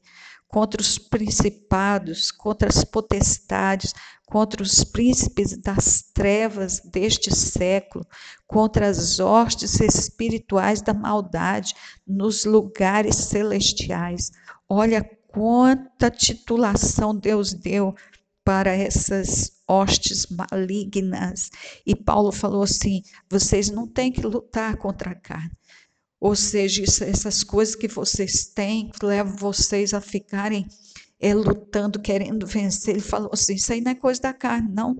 contra 0.52 0.82
os 0.82 0.98
principados, 0.98 2.30
contra 2.30 2.68
as 2.68 2.84
potestades, 2.84 3.94
contra 4.26 4.62
os 4.62 4.84
príncipes 4.84 5.56
das 5.56 6.02
trevas 6.14 6.78
deste 6.80 7.34
século, 7.34 8.06
contra 8.46 8.86
as 8.86 9.18
hostes 9.18 9.80
espirituais 9.80 10.82
da 10.82 10.92
maldade 10.92 11.74
nos 12.06 12.44
lugares 12.44 13.16
celestiais. 13.16 14.30
Olha 14.68 15.02
quanta 15.28 16.10
titulação 16.10 17.16
Deus 17.16 17.54
deu 17.54 17.94
para 18.44 18.72
essas 18.72 19.52
hostes 19.66 20.26
malignas. 20.26 21.50
E 21.86 21.96
Paulo 21.96 22.30
falou 22.30 22.62
assim: 22.62 23.02
vocês 23.30 23.70
não 23.70 23.86
têm 23.86 24.12
que 24.12 24.26
lutar 24.26 24.76
contra 24.76 25.12
a 25.12 25.14
carne, 25.14 25.52
ou 26.22 26.36
seja, 26.36 26.84
essas 26.84 27.42
coisas 27.42 27.74
que 27.74 27.88
vocês 27.88 28.44
têm 28.44 28.90
que 28.90 29.04
levam 29.04 29.34
vocês 29.36 29.92
a 29.92 30.00
ficarem 30.00 30.68
é, 31.18 31.34
lutando, 31.34 32.00
querendo 32.00 32.46
vencer. 32.46 32.94
Ele 32.94 33.02
falou 33.02 33.30
assim: 33.32 33.54
isso 33.54 33.72
aí 33.72 33.80
não 33.80 33.90
é 33.90 33.96
coisa 33.96 34.22
da 34.22 34.32
carne, 34.32 34.72
não. 34.72 34.96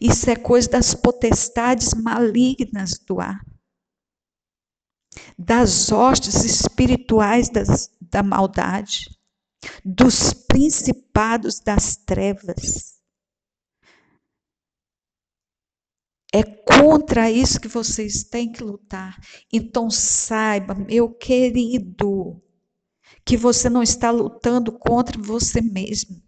Isso 0.00 0.30
é 0.30 0.36
coisa 0.36 0.70
das 0.70 0.94
potestades 0.94 1.92
malignas 1.92 2.98
do 3.06 3.20
ar, 3.20 3.44
das 5.38 5.92
hostes 5.92 6.46
espirituais 6.46 7.50
das, 7.50 7.90
da 8.00 8.22
maldade, 8.22 9.04
dos 9.84 10.32
principados 10.32 11.60
das 11.60 11.96
trevas. 11.96 12.89
É 16.32 16.44
contra 16.44 17.30
isso 17.30 17.60
que 17.60 17.66
vocês 17.66 18.22
têm 18.22 18.52
que 18.52 18.62
lutar. 18.62 19.18
Então 19.52 19.90
saiba, 19.90 20.74
meu 20.74 21.10
querido, 21.10 22.40
que 23.24 23.36
você 23.36 23.68
não 23.68 23.82
está 23.82 24.10
lutando 24.10 24.72
contra 24.72 25.20
você 25.20 25.60
mesmo. 25.60 26.22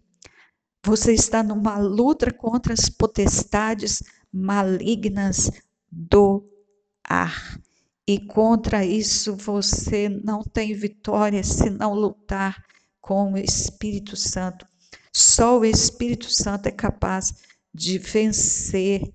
Você 0.85 1.13
está 1.13 1.41
numa 1.41 1.77
luta 1.77 2.33
contra 2.33 2.73
as 2.73 2.89
potestades 2.89 4.03
malignas 4.31 5.49
do 5.89 6.45
ar. 7.03 7.57
E 8.05 8.19
contra 8.19 8.85
isso 8.85 9.37
você 9.37 10.09
não 10.09 10.43
tem 10.43 10.73
vitória 10.73 11.41
se 11.41 11.69
não 11.69 11.93
lutar 11.93 12.61
com 12.99 13.31
o 13.31 13.37
Espírito 13.37 14.17
Santo. 14.17 14.67
Só 15.13 15.59
o 15.59 15.65
Espírito 15.65 16.29
Santo 16.29 16.67
é 16.67 16.71
capaz 16.71 17.33
de 17.73 17.97
vencer 17.97 19.13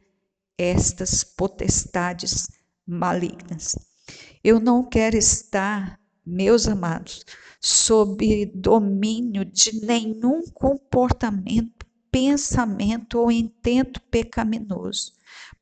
estas 0.59 1.23
potestades 1.23 2.49
malignas. 2.87 3.77
Eu 4.43 4.59
não 4.59 4.85
quero 4.85 5.17
estar, 5.17 6.01
meus 6.27 6.67
amados, 6.67 7.25
sob 7.61 8.47
domínio 8.55 9.45
de 9.45 9.81
nenhum 9.85 10.43
comportamento, 10.53 11.87
pensamento 12.11 13.19
ou 13.21 13.31
intento 13.31 14.01
pecaminoso, 14.11 15.13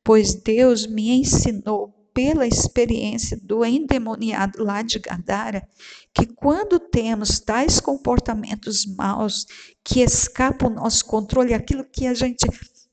pois 0.03 0.33
Deus 0.33 0.87
me 0.87 1.11
ensinou 1.11 1.93
pela 2.13 2.47
experiência 2.47 3.37
do 3.43 3.63
endemoniado 3.63 4.63
lá 4.63 4.81
de 4.81 4.97
Gadara, 4.97 5.67
que 6.11 6.25
quando 6.25 6.79
temos 6.79 7.39
tais 7.39 7.79
comportamentos 7.79 8.87
maus 8.87 9.45
que 9.83 9.99
escapam 9.99 10.71
nosso 10.71 11.05
controle, 11.05 11.53
aquilo 11.53 11.85
que 11.85 12.07
a 12.07 12.15
gente 12.15 12.47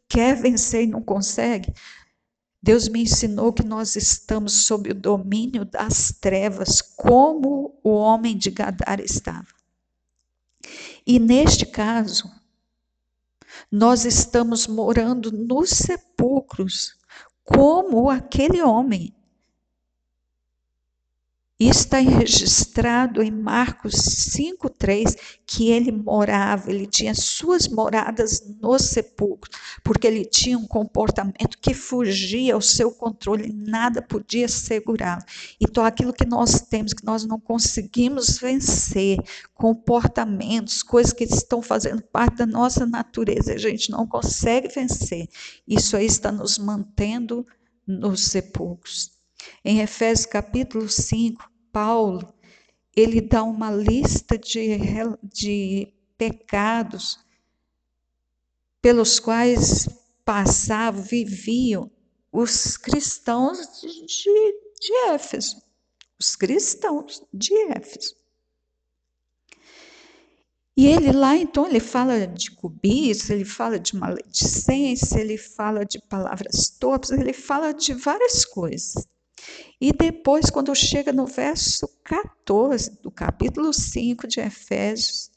quer 0.08 0.40
vencer 0.40 0.84
e 0.84 0.86
não 0.86 1.02
consegue. 1.02 1.72
Deus 2.62 2.88
me 2.88 3.02
ensinou 3.02 3.52
que 3.52 3.62
nós 3.62 3.94
estamos 3.94 4.64
sob 4.64 4.90
o 4.90 4.94
domínio 4.94 5.64
das 5.64 6.12
trevas, 6.18 6.80
como 6.80 7.78
o 7.84 7.90
homem 7.90 8.38
de 8.38 8.50
Gadara 8.50 9.02
estava. 9.02 9.46
E 11.06 11.18
neste 11.18 11.66
caso, 11.66 12.30
nós 13.70 14.04
estamos 14.04 14.66
morando 14.66 15.30
nos 15.30 15.70
sepulcros, 15.70 16.96
como 17.44 18.08
aquele 18.08 18.62
homem 18.62 19.14
está 21.58 21.98
registrado 21.98 23.22
em 23.22 23.30
Marcos 23.30 23.94
5:3 23.94 25.16
que 25.46 25.70
ele 25.70 25.92
morava, 25.92 26.70
ele 26.70 26.86
tinha 26.86 27.14
suas 27.14 27.68
moradas 27.68 28.42
no 28.60 28.76
sepulcro, 28.78 29.50
porque 29.84 30.06
ele 30.06 30.24
tinha 30.24 30.58
um 30.58 30.66
comportamento 30.66 31.58
que 31.60 31.72
fugia 31.72 32.54
ao 32.54 32.60
seu 32.60 32.90
controle, 32.90 33.52
nada 33.52 34.02
podia 34.02 34.48
segurá-lo. 34.48 35.22
Então 35.60 35.84
aquilo 35.84 36.12
que 36.12 36.26
nós 36.26 36.60
temos 36.62 36.92
que 36.92 37.04
nós 37.04 37.24
não 37.24 37.38
conseguimos 37.38 38.38
vencer, 38.38 39.18
comportamentos, 39.54 40.82
coisas 40.82 41.12
que 41.12 41.24
estão 41.24 41.62
fazendo 41.62 42.02
parte 42.02 42.38
da 42.38 42.46
nossa 42.46 42.84
natureza, 42.84 43.54
a 43.54 43.58
gente 43.58 43.90
não 43.90 44.06
consegue 44.06 44.68
vencer. 44.68 45.28
Isso 45.68 45.96
aí 45.96 46.06
está 46.06 46.32
nos 46.32 46.58
mantendo 46.58 47.46
nos 47.86 48.24
sepulcros. 48.24 49.13
Em 49.64 49.80
Efésios 49.80 50.26
capítulo 50.26 50.88
5, 50.88 51.50
Paulo, 51.72 52.32
ele 52.94 53.20
dá 53.20 53.42
uma 53.42 53.70
lista 53.70 54.38
de, 54.38 54.78
de 55.22 55.92
pecados 56.16 57.18
pelos 58.80 59.18
quais 59.18 59.88
passavam, 60.24 61.02
viviam 61.02 61.90
os 62.30 62.76
cristãos 62.76 63.80
de, 63.80 64.06
de 64.80 64.92
Éfeso. 65.08 65.62
Os 66.18 66.36
cristãos 66.36 67.22
de 67.32 67.54
Éfeso. 67.72 68.14
E 70.76 70.88
ele 70.88 71.12
lá, 71.12 71.36
então, 71.36 71.68
ele 71.68 71.78
fala 71.78 72.26
de 72.26 72.50
cobiça, 72.50 73.32
ele 73.32 73.44
fala 73.44 73.78
de 73.78 73.94
maledicência, 73.94 75.20
ele 75.20 75.38
fala 75.38 75.84
de 75.84 76.00
palavras 76.00 76.68
torpes, 76.68 77.10
ele 77.10 77.32
fala 77.32 77.72
de 77.72 77.94
várias 77.94 78.44
coisas. 78.44 79.06
E 79.80 79.92
depois, 79.92 80.50
quando 80.50 80.74
chega 80.74 81.12
no 81.12 81.26
verso 81.26 81.86
14 82.04 83.02
do 83.02 83.10
capítulo 83.10 83.72
5 83.72 84.26
de 84.26 84.40
Efésios, 84.40 85.30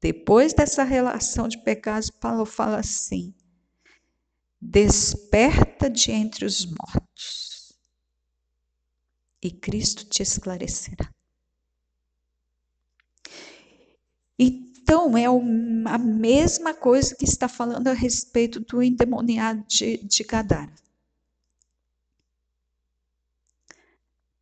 depois 0.00 0.52
dessa 0.52 0.84
relação 0.84 1.48
de 1.48 1.58
pecados, 1.58 2.10
Paulo 2.10 2.44
fala 2.44 2.78
assim: 2.78 3.34
desperta 4.60 5.90
de 5.90 6.12
entre 6.12 6.44
os 6.44 6.64
mortos, 6.66 7.72
e 9.42 9.50
Cristo 9.50 10.04
te 10.04 10.22
esclarecerá. 10.22 11.12
Então, 14.38 15.16
é 15.18 15.26
a 15.26 15.98
mesma 15.98 16.72
coisa 16.72 17.14
que 17.14 17.24
está 17.24 17.48
falando 17.48 17.88
a 17.88 17.92
respeito 17.92 18.60
do 18.60 18.82
endemoniado 18.82 19.64
de, 19.66 19.98
de 19.98 20.24
Gadara. 20.24 20.72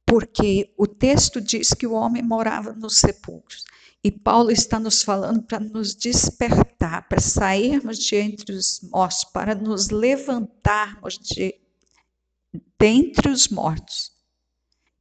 Porque 0.06 0.72
o 0.78 0.86
texto 0.86 1.40
diz 1.40 1.70
que 1.70 1.86
o 1.86 1.92
homem 1.92 2.22
morava 2.22 2.72
nos 2.72 2.98
sepulcros. 2.98 3.64
E 4.04 4.10
Paulo 4.12 4.52
está 4.52 4.78
nos 4.78 5.02
falando 5.02 5.42
para 5.42 5.58
nos 5.58 5.92
despertar, 5.92 7.08
para 7.08 7.20
sairmos 7.20 7.98
de 7.98 8.14
entre 8.14 8.52
os 8.52 8.80
mortos, 8.82 9.24
para 9.24 9.52
nos 9.52 9.88
levantarmos 9.88 11.18
de 11.18 11.60
dentre 12.78 13.28
os 13.28 13.48
mortos. 13.48 14.12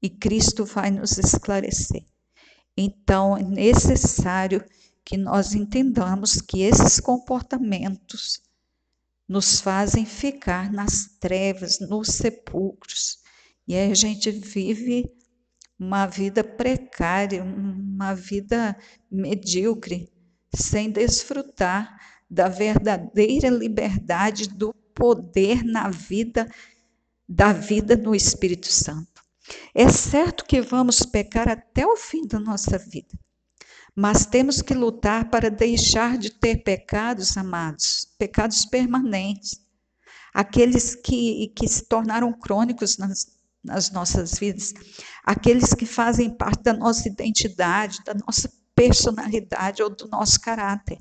E 0.02 0.10
Cristo 0.10 0.66
vai 0.66 0.90
nos 0.90 1.20
esclarecer. 1.20 2.04
Então, 2.76 3.38
é 3.38 3.44
necessário 3.44 4.66
que 5.04 5.18
nós 5.18 5.54
entendamos 5.54 6.42
que 6.42 6.62
esses 6.62 7.00
comportamentos 7.00 8.42
nos 9.28 9.62
fazem 9.62 10.04
ficar 10.04 10.72
nas 10.72 11.10
trevas, 11.20 11.80
nos 11.80 12.08
sepulcros. 12.08 13.20
E 13.68 13.76
aí 13.76 13.92
a 13.92 13.96
gente 13.96 14.30
vive 14.32 15.12
uma 15.78 16.06
vida 16.06 16.44
precária, 16.44 17.44
uma 17.44 18.14
vida 18.14 18.78
medíocre, 19.12 20.10
sem 20.56 20.90
desfrutar 20.90 22.00
da 22.30 22.48
verdadeira 22.48 23.50
liberdade 23.50 24.48
do 24.50 24.74
poder 24.94 25.64
na 25.64 25.90
vida 25.90 26.50
da 27.28 27.52
vida 27.52 27.96
no 27.96 28.14
Espírito 28.16 28.68
Santo. 28.68 29.24
É 29.74 29.90
certo 29.90 30.46
que 30.46 30.62
vamos 30.62 31.04
pecar 31.04 31.50
até 31.50 31.86
o 31.86 31.98
fim 31.98 32.26
da 32.26 32.40
nossa 32.40 32.78
vida, 32.78 33.18
mas 33.96 34.26
temos 34.26 34.62
que 34.62 34.74
lutar 34.74 35.30
para 35.30 35.50
deixar 35.50 36.18
de 36.18 36.30
ter 36.30 36.58
pecados, 36.58 37.36
amados, 37.36 38.08
pecados 38.18 38.66
permanentes, 38.66 39.60
aqueles 40.34 40.96
que, 40.96 41.52
que 41.56 41.68
se 41.68 41.86
tornaram 41.86 42.32
crônicos 42.34 42.98
nas, 42.98 43.35
nas 43.66 43.92
nossas 43.92 44.38
vidas, 44.38 44.74
aqueles 45.24 45.74
que 45.74 45.86
fazem 45.86 46.30
parte 46.30 46.64
da 46.64 46.74
nossa 46.74 47.08
identidade, 47.08 48.04
da 48.06 48.14
nossa 48.14 48.50
personalidade 48.76 49.82
ou 49.82 49.90
do 49.90 50.08
nosso 50.08 50.40
caráter. 50.40 50.98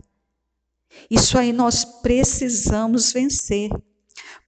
Isso 1.10 1.36
aí 1.38 1.52
nós 1.52 1.84
precisamos 1.84 3.12
vencer, 3.12 3.70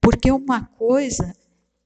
porque 0.00 0.30
uma 0.30 0.64
coisa 0.64 1.34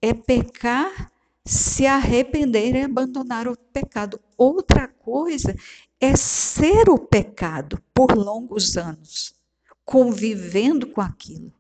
é 0.00 0.14
pecar, 0.14 1.10
se 1.44 1.86
arrepender 1.86 2.74
e 2.74 2.82
abandonar 2.82 3.48
o 3.48 3.56
pecado. 3.56 4.20
Outra 4.36 4.86
coisa 4.86 5.54
é 6.00 6.14
ser 6.14 6.88
o 6.88 6.98
pecado 6.98 7.82
por 7.92 8.16
longos 8.16 8.76
anos, 8.76 9.34
convivendo 9.84 10.86
com 10.86 11.00
aquilo. 11.00 11.52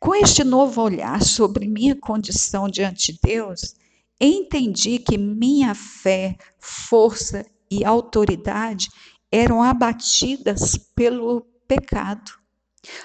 Com 0.00 0.14
este 0.14 0.42
novo 0.42 0.80
olhar 0.80 1.22
sobre 1.22 1.68
minha 1.68 1.94
condição 1.94 2.70
diante 2.70 3.12
de 3.12 3.18
Deus, 3.22 3.74
entendi 4.18 4.98
que 4.98 5.18
minha 5.18 5.74
fé, 5.74 6.38
força 6.58 7.44
e 7.70 7.84
autoridade 7.84 8.88
eram 9.30 9.62
abatidas 9.62 10.78
pelo 10.94 11.42
pecado. 11.68 12.32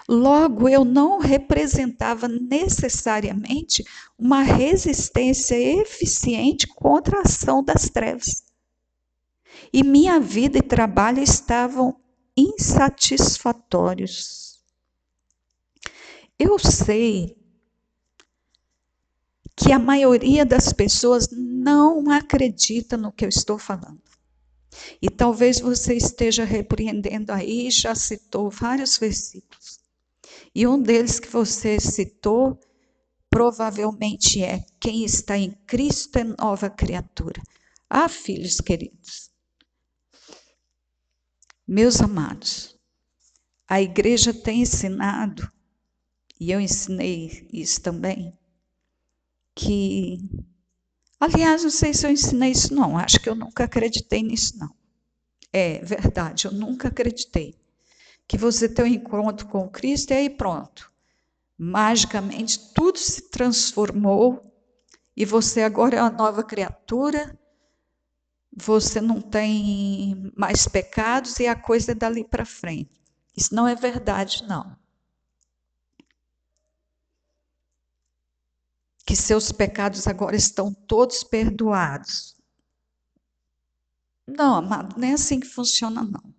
Logo, 0.07 0.69
eu 0.69 0.85
não 0.85 1.19
representava 1.19 2.29
necessariamente 2.29 3.83
uma 4.17 4.41
resistência 4.41 5.55
eficiente 5.55 6.65
contra 6.65 7.17
a 7.17 7.23
ação 7.23 7.61
das 7.61 7.89
trevas. 7.89 8.45
E 9.73 9.83
minha 9.83 10.17
vida 10.17 10.59
e 10.59 10.61
trabalho 10.61 11.21
estavam 11.21 11.97
insatisfatórios. 12.37 14.44
Eu 16.37 16.59
sei 16.59 17.37
que 19.55 19.71
a 19.71 19.79
maioria 19.79 20.45
das 20.45 20.73
pessoas 20.73 21.29
não 21.31 22.09
acredita 22.11 22.97
no 22.97 23.11
que 23.11 23.23
eu 23.23 23.29
estou 23.29 23.57
falando. 23.57 24.01
E 25.01 25.09
talvez 25.09 25.61
você 25.61 25.95
esteja 25.95 26.43
repreendendo 26.43 27.31
aí, 27.31 27.71
já 27.71 27.95
citou 27.95 28.49
vários 28.49 28.97
versículos. 28.97 29.79
E 30.53 30.67
um 30.67 30.81
deles 30.81 31.19
que 31.19 31.29
você 31.29 31.79
citou 31.79 32.59
provavelmente 33.29 34.43
é: 34.43 34.65
quem 34.79 35.05
está 35.05 35.37
em 35.37 35.51
Cristo 35.65 36.17
é 36.17 36.23
nova 36.25 36.69
criatura. 36.69 37.41
Ah, 37.89 38.09
filhos 38.09 38.59
queridos, 38.59 39.31
meus 41.65 42.01
amados, 42.01 42.77
a 43.67 43.81
igreja 43.81 44.33
tem 44.33 44.61
ensinado 44.61 45.49
e 46.39 46.51
eu 46.51 46.59
ensinei 46.59 47.47
isso 47.51 47.81
também, 47.81 48.33
que, 49.55 50.19
aliás, 51.19 51.63
não 51.63 51.69
sei 51.71 51.93
se 51.93 52.05
eu 52.05 52.11
ensinei 52.11 52.51
isso 52.51 52.73
não, 52.73 52.97
acho 52.97 53.19
que 53.19 53.29
eu 53.29 53.35
nunca 53.35 53.65
acreditei 53.65 54.23
nisso 54.23 54.57
não. 54.57 54.69
É 55.53 55.79
verdade, 55.83 56.45
eu 56.45 56.51
nunca 56.51 56.89
acreditei. 56.89 57.55
Que 58.27 58.37
você 58.37 58.69
tem 58.69 58.85
um 58.85 58.87
encontro 58.87 59.47
com 59.47 59.69
Cristo 59.69 60.11
e 60.11 60.15
aí 60.15 60.29
pronto. 60.29 60.91
Magicamente 61.57 62.73
tudo 62.73 62.99
se 62.99 63.29
transformou 63.29 64.53
e 65.15 65.25
você 65.25 65.61
agora 65.61 65.97
é 65.97 66.01
uma 66.01 66.11
nova 66.11 66.43
criatura, 66.43 67.37
você 68.55 69.01
não 69.01 69.21
tem 69.21 70.31
mais 70.35 70.67
pecados 70.67 71.39
e 71.39 71.47
a 71.47 71.55
coisa 71.55 71.91
é 71.91 71.95
dali 71.95 72.23
para 72.23 72.45
frente. 72.45 72.91
Isso 73.35 73.53
não 73.53 73.67
é 73.67 73.75
verdade, 73.75 74.43
não. 74.47 74.75
Que 79.05 79.15
seus 79.15 79.51
pecados 79.51 80.07
agora 80.07 80.35
estão 80.35 80.73
todos 80.73 81.23
perdoados. 81.23 82.35
Não, 84.25 84.55
amado, 84.55 84.99
não 84.99 85.07
é 85.07 85.13
assim 85.13 85.39
que 85.39 85.47
funciona, 85.47 86.03
não. 86.03 86.33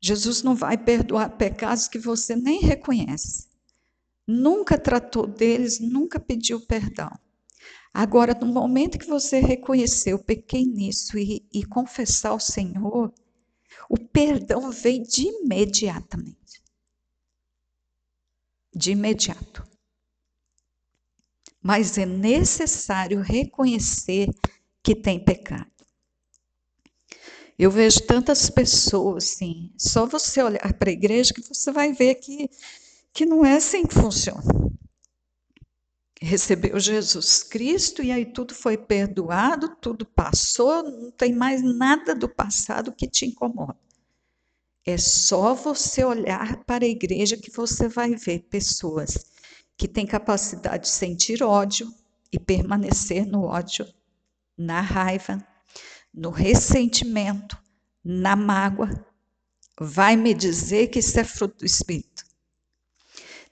Jesus 0.00 0.42
não 0.42 0.54
vai 0.54 0.78
perdoar 0.78 1.36
pecados 1.36 1.88
que 1.88 1.98
você 1.98 2.36
nem 2.36 2.60
reconhece. 2.60 3.48
Nunca 4.26 4.78
tratou 4.78 5.26
deles, 5.26 5.80
nunca 5.80 6.20
pediu 6.20 6.60
perdão. 6.60 7.10
Agora, 7.92 8.32
no 8.32 8.46
momento 8.46 8.98
que 8.98 9.06
você 9.06 9.40
reconheceu, 9.40 10.18
pequei 10.18 10.64
nisso 10.64 11.18
e, 11.18 11.44
e 11.52 11.64
confessar 11.64 12.30
ao 12.30 12.40
Senhor, 12.40 13.12
o 13.88 13.98
perdão 13.98 14.70
vem 14.70 15.02
de 15.02 15.26
imediatamente. 15.26 16.62
De 18.74 18.92
imediato 18.92 19.71
mas 21.62 21.96
é 21.96 22.04
necessário 22.04 23.20
reconhecer 23.20 24.28
que 24.82 24.96
tem 24.96 25.22
pecado. 25.22 25.70
Eu 27.58 27.70
vejo 27.70 28.00
tantas 28.00 28.50
pessoas 28.50 29.24
assim, 29.24 29.70
só 29.78 30.04
você 30.04 30.42
olhar 30.42 30.72
para 30.74 30.90
a 30.90 30.92
igreja 30.92 31.32
que 31.32 31.42
você 31.42 31.70
vai 31.70 31.92
ver 31.92 32.16
que, 32.16 32.50
que 33.12 33.24
não 33.24 33.44
é 33.44 33.56
assim 33.56 33.86
que 33.86 33.94
funciona. 33.94 34.42
Recebeu 36.20 36.78
Jesus 36.80 37.42
Cristo 37.42 38.02
e 38.02 38.10
aí 38.10 38.24
tudo 38.24 38.54
foi 38.54 38.76
perdoado, 38.76 39.76
tudo 39.80 40.04
passou, 40.06 40.82
não 40.82 41.10
tem 41.10 41.32
mais 41.32 41.62
nada 41.62 42.14
do 42.14 42.28
passado 42.28 42.92
que 42.92 43.08
te 43.08 43.26
incomoda. 43.26 43.78
É 44.84 44.96
só 44.98 45.54
você 45.54 46.04
olhar 46.04 46.64
para 46.64 46.84
a 46.84 46.88
igreja 46.88 47.36
que 47.36 47.50
você 47.50 47.86
vai 47.86 48.16
ver 48.16 48.40
pessoas 48.50 49.31
que 49.82 49.88
tem 49.88 50.06
capacidade 50.06 50.84
de 50.84 50.90
sentir 50.90 51.42
ódio 51.42 51.92
e 52.30 52.38
permanecer 52.38 53.26
no 53.26 53.42
ódio, 53.42 53.84
na 54.56 54.80
raiva, 54.80 55.44
no 56.14 56.30
ressentimento, 56.30 57.58
na 58.04 58.36
mágoa, 58.36 59.04
vai 59.80 60.14
me 60.14 60.34
dizer 60.34 60.86
que 60.86 61.00
isso 61.00 61.18
é 61.18 61.24
fruto 61.24 61.58
do 61.58 61.66
Espírito. 61.66 62.24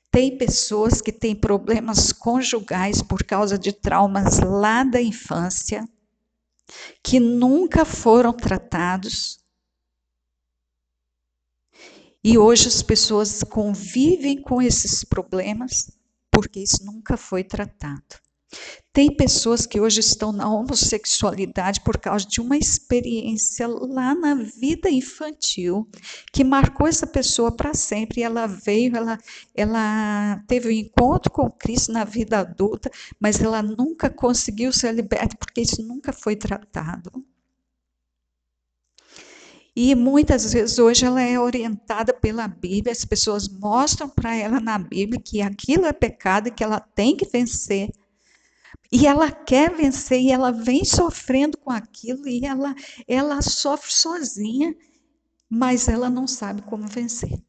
Tem 0.09 0.39
pessoas 0.39 1.01
que 1.03 1.11
têm 1.11 1.35
problemas 1.35 2.13
conjugais 2.13 3.03
por 3.03 3.25
causa 3.25 3.59
de 3.59 3.73
traumas 3.73 4.39
lá 4.39 4.85
da 4.85 5.03
infância, 5.03 5.85
que 7.03 7.19
nunca 7.19 7.85
foram 7.85 8.33
tratados. 8.33 9.41
E 12.23 12.39
hoje 12.39 12.69
as 12.69 12.85
pessoas 12.85 13.43
convivem 13.43 14.41
com 14.41 14.63
esses 14.63 15.03
problemas 15.03 15.99
porque 16.41 16.61
isso 16.61 16.85
nunca 16.87 17.19
foi 17.19 17.45
tratado. 17.45 18.17
Tem 18.93 19.15
pessoas 19.15 19.67
que 19.67 19.79
hoje 19.79 20.01
estão 20.01 20.33
na 20.33 20.53
homossexualidade 20.53 21.83
por 21.83 21.99
causa 21.99 22.27
de 22.27 22.41
uma 22.41 22.57
experiência 22.57 23.69
lá 23.69 24.15
na 24.15 24.35
vida 24.35 24.91
infantil 24.91 25.89
que 26.33 26.43
marcou 26.43 26.89
essa 26.89 27.07
pessoa 27.07 27.55
para 27.55 27.75
sempre. 27.75 28.23
Ela 28.23 28.47
veio, 28.47 28.97
ela, 28.97 29.19
ela 29.55 30.43
teve 30.49 30.69
um 30.69 30.73
encontro 30.73 31.31
com 31.31 31.49
Cristo 31.51 31.93
na 31.93 32.05
vida 32.05 32.41
adulta, 32.41 32.91
mas 33.21 33.41
ela 33.41 33.63
nunca 33.63 34.11
conseguiu 34.11 34.73
ser 34.73 34.93
liberta 34.93 35.37
porque 35.39 35.61
isso 35.61 35.83
nunca 35.83 36.13
foi 36.13 36.35
tratado. 36.35 37.25
E 39.83 39.95
muitas 39.95 40.53
vezes 40.53 40.79
hoje 40.79 41.07
ela 41.07 41.23
é 41.23 41.41
orientada 41.41 42.13
pela 42.13 42.47
Bíblia, 42.47 42.93
as 42.93 43.03
pessoas 43.03 43.49
mostram 43.49 44.11
para 44.11 44.37
ela 44.37 44.61
na 44.61 44.79
Bíblia 44.79 45.19
que 45.19 45.41
aquilo 45.41 45.87
é 45.87 45.93
pecado 45.95 46.49
e 46.49 46.51
que 46.51 46.63
ela 46.63 46.81
tem 46.81 47.17
que 47.17 47.27
vencer. 47.27 47.89
E 48.93 49.07
ela 49.07 49.33
quer 49.33 49.75
vencer 49.75 50.21
e 50.21 50.31
ela 50.31 50.53
vem 50.53 50.85
sofrendo 50.85 51.57
com 51.57 51.71
aquilo 51.71 52.29
e 52.29 52.45
ela, 52.45 52.75
ela 53.09 53.41
sofre 53.41 53.91
sozinha, 53.91 54.77
mas 55.49 55.89
ela 55.89 56.11
não 56.11 56.27
sabe 56.27 56.61
como 56.61 56.87
vencer. 56.87 57.43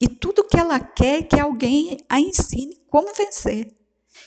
E 0.00 0.08
tudo 0.08 0.48
que 0.48 0.58
ela 0.58 0.80
quer 0.80 1.18
é 1.18 1.22
que 1.22 1.38
alguém 1.38 1.98
a 2.08 2.18
ensine 2.18 2.80
como 2.88 3.12
vencer. 3.12 3.70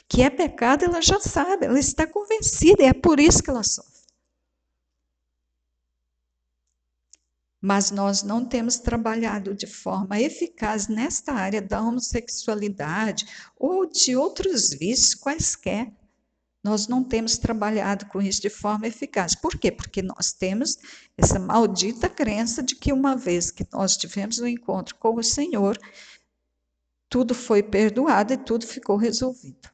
Que 0.08 0.22
é 0.22 0.30
pecado, 0.30 0.86
ela 0.86 1.02
já 1.02 1.20
sabe, 1.20 1.66
ela 1.66 1.80
está 1.80 2.06
convencida, 2.06 2.84
e 2.84 2.86
é 2.86 2.94
por 2.94 3.20
isso 3.20 3.42
que 3.42 3.50
ela 3.50 3.64
sofre. 3.64 4.03
Mas 7.66 7.92
nós 7.92 8.24
não 8.24 8.44
temos 8.44 8.76
trabalhado 8.76 9.56
de 9.56 9.66
forma 9.66 10.20
eficaz 10.20 10.90
nesta 10.90 11.32
área 11.32 11.62
da 11.62 11.82
homossexualidade 11.82 13.26
ou 13.58 13.90
de 13.90 14.18
outros 14.18 14.72
vícios 14.72 15.16
quaisquer. 15.16 15.90
Nós 16.62 16.90
não 16.90 17.06
temos 17.06 17.38
trabalhado 17.38 18.06
com 18.08 18.22
isso 18.22 18.42
de 18.42 18.50
forma 18.50 18.88
eficaz. 18.88 19.34
Por 19.34 19.58
quê? 19.58 19.72
Porque 19.72 20.02
nós 20.02 20.34
temos 20.34 20.78
essa 21.18 21.40
maldita 21.40 22.10
crença 22.10 22.62
de 22.62 22.76
que 22.76 22.92
uma 22.92 23.16
vez 23.16 23.50
que 23.50 23.66
nós 23.72 23.96
tivemos 23.96 24.40
um 24.40 24.48
encontro 24.48 24.96
com 24.96 25.16
o 25.16 25.24
Senhor, 25.24 25.80
tudo 27.08 27.34
foi 27.34 27.64
perdoado 27.64 28.34
e 28.34 28.38
tudo 28.38 28.68
ficou 28.68 28.98
resolvido. 28.98 29.70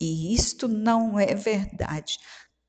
E 0.00 0.34
isto 0.34 0.66
não 0.66 1.20
é 1.20 1.36
verdade. 1.36 2.18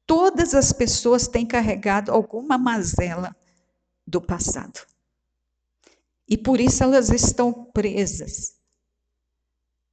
Todas 0.06 0.54
as 0.54 0.72
pessoas 0.72 1.28
têm 1.28 1.44
carregado 1.44 2.12
alguma 2.12 2.56
mazela 2.56 3.36
do 4.06 4.22
passado. 4.22 4.86
E 6.28 6.38
por 6.38 6.60
isso 6.60 6.84
elas 6.84 7.10
estão 7.10 7.52
presas, 7.52 8.56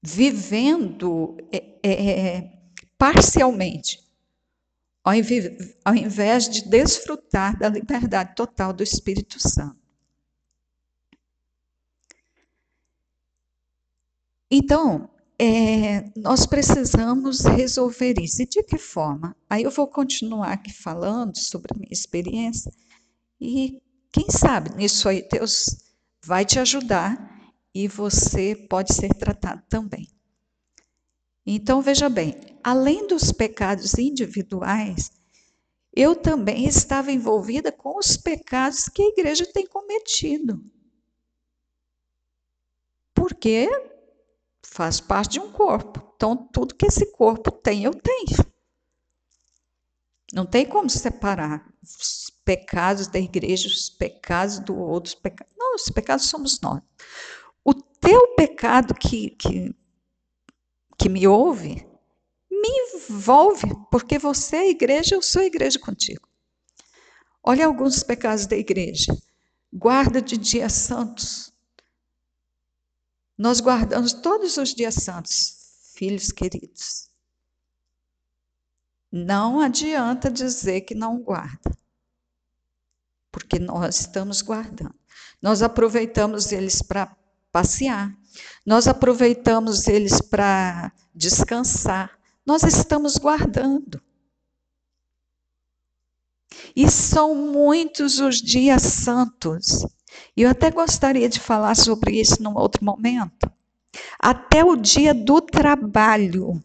vivendo 0.02 1.36
é, 1.52 1.80
é, 1.82 2.52
parcialmente, 2.96 4.00
ao 5.02 5.94
invés 5.94 6.48
de 6.48 6.68
desfrutar 6.68 7.58
da 7.58 7.68
liberdade 7.68 8.34
total 8.34 8.72
do 8.72 8.82
Espírito 8.82 9.40
Santo. 9.40 9.78
Então, 14.50 15.10
é, 15.38 16.10
nós 16.16 16.46
precisamos 16.46 17.44
resolver 17.44 18.14
isso. 18.20 18.42
E 18.42 18.46
de 18.46 18.62
que 18.62 18.78
forma? 18.78 19.36
Aí 19.48 19.62
eu 19.62 19.70
vou 19.70 19.86
continuar 19.86 20.52
aqui 20.52 20.72
falando 20.72 21.36
sobre 21.36 21.72
a 21.74 21.78
minha 21.78 21.92
experiência 21.92 22.72
e 23.40 23.80
quem 24.10 24.30
sabe 24.30 24.74
nisso 24.74 25.08
aí 25.08 25.26
Deus 25.28 25.66
vai 26.24 26.44
te 26.44 26.58
ajudar 26.58 27.52
e 27.74 27.86
você 27.86 28.54
pode 28.54 28.94
ser 28.94 29.14
tratado 29.14 29.62
também. 29.68 30.08
Então, 31.46 31.80
veja 31.80 32.08
bem, 32.08 32.36
além 32.62 33.06
dos 33.06 33.32
pecados 33.32 33.96
individuais, 33.98 35.10
eu 35.94 36.14
também 36.14 36.66
estava 36.66 37.10
envolvida 37.10 37.72
com 37.72 37.98
os 37.98 38.16
pecados 38.16 38.88
que 38.88 39.02
a 39.02 39.08
igreja 39.08 39.46
tem 39.46 39.66
cometido. 39.66 40.62
Porque 43.14 43.68
faz 44.62 45.00
parte 45.00 45.32
de 45.32 45.40
um 45.40 45.50
corpo. 45.50 46.12
Então, 46.14 46.36
tudo 46.36 46.74
que 46.74 46.86
esse 46.86 47.06
corpo 47.12 47.50
tem, 47.50 47.84
eu 47.84 47.94
tenho. 47.94 48.46
Não 50.32 50.44
tem 50.44 50.66
como 50.66 50.90
separar 50.90 51.66
pecados 52.48 53.08
da 53.08 53.18
igreja, 53.18 53.68
os 53.68 53.90
pecados 53.90 54.58
do 54.58 54.74
outro. 54.74 55.14
Não, 55.54 55.74
os 55.74 55.90
pecados 55.90 56.30
somos 56.30 56.58
nós. 56.62 56.80
O 57.62 57.74
teu 57.74 58.28
pecado 58.28 58.94
que, 58.94 59.28
que 59.30 59.74
que 60.98 61.08
me 61.08 61.28
ouve, 61.28 61.86
me 62.50 62.68
envolve, 62.96 63.68
porque 63.90 64.18
você 64.18 64.56
é 64.56 64.70
igreja, 64.70 65.14
eu 65.14 65.22
sou 65.22 65.42
igreja 65.42 65.78
contigo. 65.78 66.26
Olha 67.40 67.66
alguns 67.66 68.02
pecados 68.02 68.46
da 68.46 68.56
igreja. 68.56 69.16
Guarda 69.72 70.20
de 70.20 70.36
dias 70.36 70.72
santos. 70.72 71.52
Nós 73.36 73.60
guardamos 73.60 74.12
todos 74.12 74.56
os 74.56 74.74
dias 74.74 74.94
santos, 74.94 75.92
filhos 75.94 76.32
queridos. 76.32 77.08
Não 79.12 79.60
adianta 79.60 80.30
dizer 80.30 80.80
que 80.80 80.94
não 80.94 81.20
guarda, 81.20 81.70
porque 83.38 83.60
nós 83.60 84.00
estamos 84.00 84.42
guardando. 84.42 84.94
Nós 85.40 85.62
aproveitamos 85.62 86.50
eles 86.50 86.82
para 86.82 87.16
passear, 87.52 88.12
nós 88.66 88.88
aproveitamos 88.88 89.86
eles 89.86 90.20
para 90.20 90.92
descansar, 91.14 92.10
nós 92.44 92.64
estamos 92.64 93.16
guardando. 93.16 94.02
E 96.74 96.90
são 96.90 97.34
muitos 97.34 98.18
os 98.18 98.42
dias 98.42 98.82
santos. 98.82 99.86
E 100.36 100.42
eu 100.42 100.50
até 100.50 100.70
gostaria 100.70 101.28
de 101.28 101.38
falar 101.38 101.76
sobre 101.76 102.20
isso 102.20 102.42
num 102.42 102.56
outro 102.56 102.84
momento. 102.84 103.48
Até 104.18 104.64
o 104.64 104.74
dia 104.74 105.14
do 105.14 105.40
trabalho, 105.40 106.60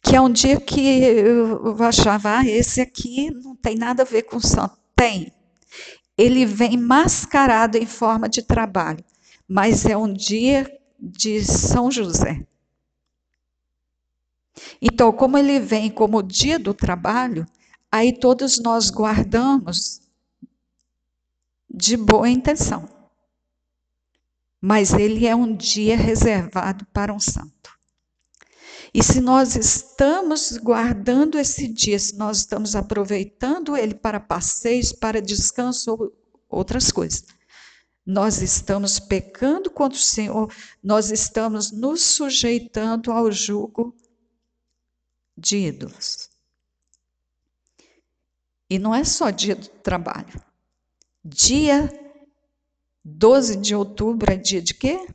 que 0.00 0.14
é 0.14 0.20
um 0.20 0.30
dia 0.30 0.60
que 0.60 0.80
eu 0.80 1.82
achava, 1.82 2.38
ah, 2.38 2.46
esse 2.46 2.80
aqui 2.80 3.30
não 3.30 3.56
tem 3.56 3.76
nada 3.76 4.02
a 4.02 4.06
ver 4.06 4.22
com 4.22 4.38
santo. 4.38 4.81
Tem. 5.02 5.32
Ele 6.16 6.44
vem 6.44 6.76
mascarado 6.76 7.76
em 7.76 7.86
forma 7.86 8.28
de 8.28 8.42
trabalho 8.42 9.04
mas 9.54 9.84
é 9.84 9.94
um 9.94 10.10
dia 10.10 10.66
de 10.98 11.44
São 11.44 11.90
José. 11.90 12.46
Então, 14.80 15.12
como 15.12 15.36
ele 15.36 15.60
vem 15.60 15.90
como 15.90 16.16
o 16.16 16.22
dia 16.22 16.58
do 16.58 16.72
trabalho, 16.72 17.46
aí 17.90 18.18
todos 18.18 18.58
nós 18.58 18.88
guardamos 18.88 20.00
de 21.68 21.98
boa 21.98 22.30
intenção. 22.30 22.88
Mas 24.58 24.94
ele 24.94 25.26
é 25.26 25.36
um 25.36 25.54
dia 25.54 25.98
reservado 25.98 26.86
para 26.86 27.12
um 27.12 27.20
santo. 27.20 27.51
E 28.94 29.02
se 29.02 29.20
nós 29.20 29.56
estamos 29.56 30.58
guardando 30.58 31.38
esse 31.38 31.66
dia, 31.66 31.98
se 31.98 32.14
nós 32.16 32.38
estamos 32.38 32.76
aproveitando 32.76 33.74
ele 33.74 33.94
para 33.94 34.20
passeios, 34.20 34.92
para 34.92 35.22
descanso 35.22 35.92
ou 35.92 36.12
outras 36.48 36.92
coisas, 36.92 37.24
nós 38.04 38.42
estamos 38.42 38.98
pecando 38.98 39.70
contra 39.70 39.96
o 39.96 40.02
Senhor, 40.02 40.52
nós 40.82 41.10
estamos 41.10 41.70
nos 41.70 42.02
sujeitando 42.02 43.10
ao 43.10 43.32
jugo 43.32 43.96
de 45.36 45.56
ídolos. 45.56 46.28
E 48.68 48.78
não 48.78 48.94
é 48.94 49.04
só 49.04 49.30
dia 49.30 49.54
do 49.56 49.68
trabalho. 49.68 50.42
Dia 51.24 51.88
12 53.04 53.56
de 53.56 53.74
outubro 53.74 54.30
é 54.32 54.36
dia 54.36 54.60
de 54.60 54.74
quê? 54.74 55.06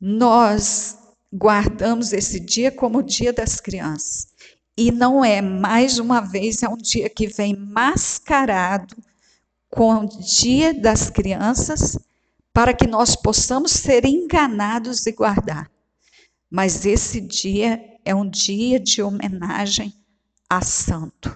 Nós 0.00 1.01
guardamos 1.32 2.12
esse 2.12 2.38
dia 2.38 2.70
como 2.70 2.98
o 2.98 3.02
dia 3.02 3.32
das 3.32 3.60
crianças. 3.60 4.28
E 4.76 4.90
não 4.90 5.24
é, 5.24 5.40
mais 5.40 5.98
uma 5.98 6.20
vez, 6.20 6.62
é 6.62 6.68
um 6.68 6.76
dia 6.76 7.08
que 7.08 7.26
vem 7.26 7.56
mascarado 7.56 8.96
com 9.70 9.94
o 9.94 10.06
dia 10.06 10.74
das 10.74 11.08
crianças 11.08 11.98
para 12.52 12.74
que 12.74 12.86
nós 12.86 13.16
possamos 13.16 13.72
ser 13.72 14.04
enganados 14.04 15.06
e 15.06 15.12
guardar. 15.12 15.70
Mas 16.50 16.84
esse 16.84 17.20
dia 17.20 17.82
é 18.04 18.14
um 18.14 18.28
dia 18.28 18.78
de 18.78 19.02
homenagem 19.02 19.94
a 20.48 20.60
santo. 20.60 21.34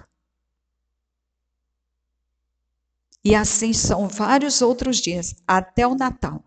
E 3.24 3.34
assim 3.34 3.72
são 3.72 4.06
vários 4.06 4.60
outros 4.62 4.98
dias, 4.98 5.34
até 5.48 5.86
o 5.86 5.94
Natal. 5.94 6.45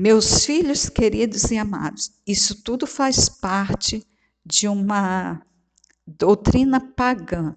Meus 0.00 0.44
filhos 0.44 0.88
queridos 0.88 1.50
e 1.50 1.58
amados, 1.58 2.12
isso 2.24 2.62
tudo 2.62 2.86
faz 2.86 3.28
parte 3.28 4.06
de 4.46 4.68
uma 4.68 5.42
doutrina 6.06 6.78
pagã 6.78 7.56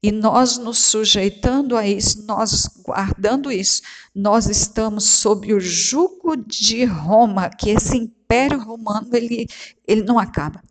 e 0.00 0.12
nós 0.12 0.58
nos 0.58 0.78
sujeitando 0.78 1.76
a 1.76 1.84
isso, 1.84 2.24
nós 2.24 2.68
guardando 2.84 3.50
isso, 3.50 3.82
nós 4.14 4.46
estamos 4.46 5.02
sob 5.02 5.52
o 5.52 5.58
jugo 5.58 6.36
de 6.36 6.84
Roma, 6.84 7.50
que 7.50 7.70
esse 7.70 7.96
império 7.96 8.62
romano 8.62 9.08
ele, 9.12 9.48
ele 9.88 10.04
não 10.04 10.20
acaba. 10.20 10.62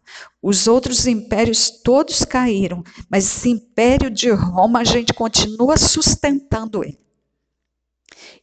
Os 0.42 0.66
outros 0.66 1.06
impérios 1.06 1.70
todos 1.70 2.24
caíram, 2.24 2.86
mas 3.10 3.26
esse 3.26 3.50
império 3.50 4.10
de 4.10 4.30
Roma 4.30 4.80
a 4.80 4.86
gente 4.86 5.14
continua 5.14 5.76
sustentando 5.76 6.86
ele. 6.86 7.09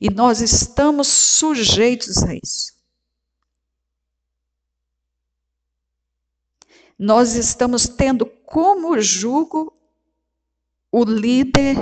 E 0.00 0.10
nós 0.10 0.40
estamos 0.40 1.08
sujeitos 1.08 2.22
a 2.22 2.34
isso. 2.34 2.74
Nós 6.98 7.34
estamos 7.34 7.88
tendo 7.88 8.26
como 8.26 8.98
jugo 9.00 9.76
o 10.90 11.04
líder 11.04 11.76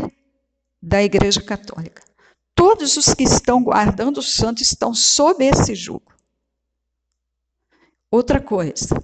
da 0.82 1.02
Igreja 1.02 1.40
Católica. 1.40 2.02
Todos 2.54 2.96
os 2.96 3.14
que 3.14 3.24
estão 3.24 3.62
guardando 3.62 4.18
o 4.18 4.22
santo 4.22 4.62
estão 4.62 4.94
sob 4.94 5.44
esse 5.44 5.74
jugo. 5.74 6.12
Outra 8.10 8.40
coisa, 8.40 9.02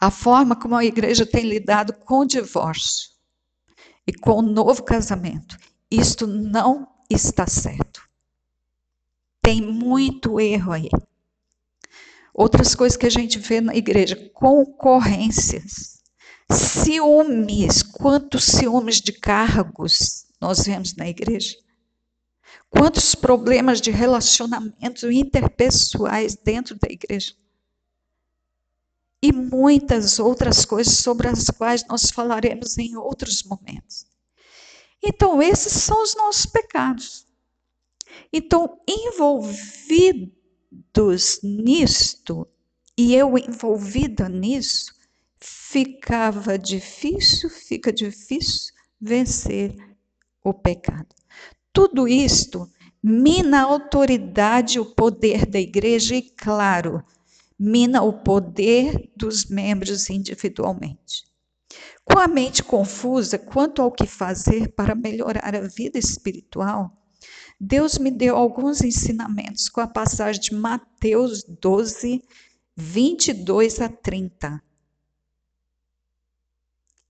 a 0.00 0.10
forma 0.10 0.56
como 0.56 0.74
a 0.74 0.84
igreja 0.84 1.24
tem 1.24 1.44
lidado 1.48 1.92
com 1.92 2.20
o 2.20 2.26
divórcio 2.26 3.10
e 4.06 4.12
com 4.12 4.38
o 4.38 4.42
novo 4.42 4.82
casamento, 4.82 5.56
isto 5.90 6.26
não 6.26 6.95
está 7.10 7.46
certo. 7.46 8.02
Tem 9.42 9.60
muito 9.60 10.40
erro 10.40 10.72
aí. 10.72 10.88
Outras 12.34 12.74
coisas 12.74 12.96
que 12.96 13.06
a 13.06 13.10
gente 13.10 13.38
vê 13.38 13.60
na 13.60 13.74
igreja, 13.74 14.16
concorrências, 14.34 16.02
ciúmes, 16.50 17.82
quantos 17.82 18.44
ciúmes 18.44 19.00
de 19.00 19.12
cargos 19.12 20.26
nós 20.40 20.64
vemos 20.64 20.94
na 20.94 21.08
igreja. 21.08 21.56
Quantos 22.68 23.14
problemas 23.14 23.80
de 23.80 23.90
relacionamentos 23.90 25.04
interpessoais 25.04 26.36
dentro 26.36 26.76
da 26.78 26.88
igreja. 26.90 27.32
E 29.22 29.32
muitas 29.32 30.18
outras 30.18 30.64
coisas 30.64 30.98
sobre 30.98 31.28
as 31.28 31.46
quais 31.46 31.86
nós 31.88 32.10
falaremos 32.10 32.76
em 32.76 32.96
outros 32.96 33.42
momentos. 33.44 34.06
Então, 35.08 35.40
esses 35.40 35.72
são 35.72 36.02
os 36.02 36.16
nossos 36.16 36.46
pecados. 36.46 37.28
Então, 38.32 38.80
envolvidos 38.88 40.00
nisto, 41.44 42.48
e 42.98 43.14
eu 43.14 43.38
envolvida 43.38 44.28
nisso, 44.28 44.92
ficava 45.38 46.58
difícil, 46.58 47.48
fica 47.48 47.92
difícil 47.92 48.74
vencer 49.00 49.76
o 50.42 50.52
pecado. 50.52 51.14
Tudo 51.72 52.08
isto 52.08 52.68
mina 53.00 53.60
a 53.60 53.64
autoridade 53.64 54.80
o 54.80 54.86
poder 54.86 55.46
da 55.46 55.60
igreja 55.60 56.16
e, 56.16 56.22
claro, 56.22 57.04
mina 57.56 58.02
o 58.02 58.12
poder 58.12 59.08
dos 59.14 59.44
membros 59.46 60.10
individualmente. 60.10 61.24
Com 62.08 62.20
a 62.20 62.28
mente 62.28 62.62
confusa 62.62 63.36
quanto 63.36 63.82
ao 63.82 63.90
que 63.90 64.06
fazer 64.06 64.72
para 64.72 64.94
melhorar 64.94 65.56
a 65.56 65.66
vida 65.66 65.98
espiritual, 65.98 66.96
Deus 67.60 67.98
me 67.98 68.12
deu 68.12 68.36
alguns 68.36 68.80
ensinamentos 68.80 69.68
com 69.68 69.80
a 69.80 69.88
passagem 69.88 70.40
de 70.40 70.54
Mateus 70.54 71.42
12, 71.42 72.22
22 72.76 73.80
a 73.80 73.88
30. 73.88 74.62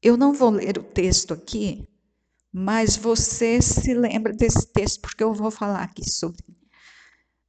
Eu 0.01 0.17
não 0.17 0.33
vou 0.33 0.49
ler 0.49 0.79
o 0.79 0.83
texto 0.83 1.35
aqui, 1.35 1.87
mas 2.51 2.97
você 2.97 3.61
se 3.61 3.93
lembra 3.93 4.33
desse 4.33 4.67
texto, 4.73 5.03
porque 5.03 5.23
eu 5.23 5.35
vou 5.35 5.51
falar 5.51 5.83
aqui 5.83 6.09
sobre. 6.09 6.43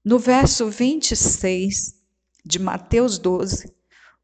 No 0.04 0.20
verso 0.20 0.70
26 0.70 1.96
de 2.44 2.60
Mateus 2.60 3.18
12, 3.18 3.74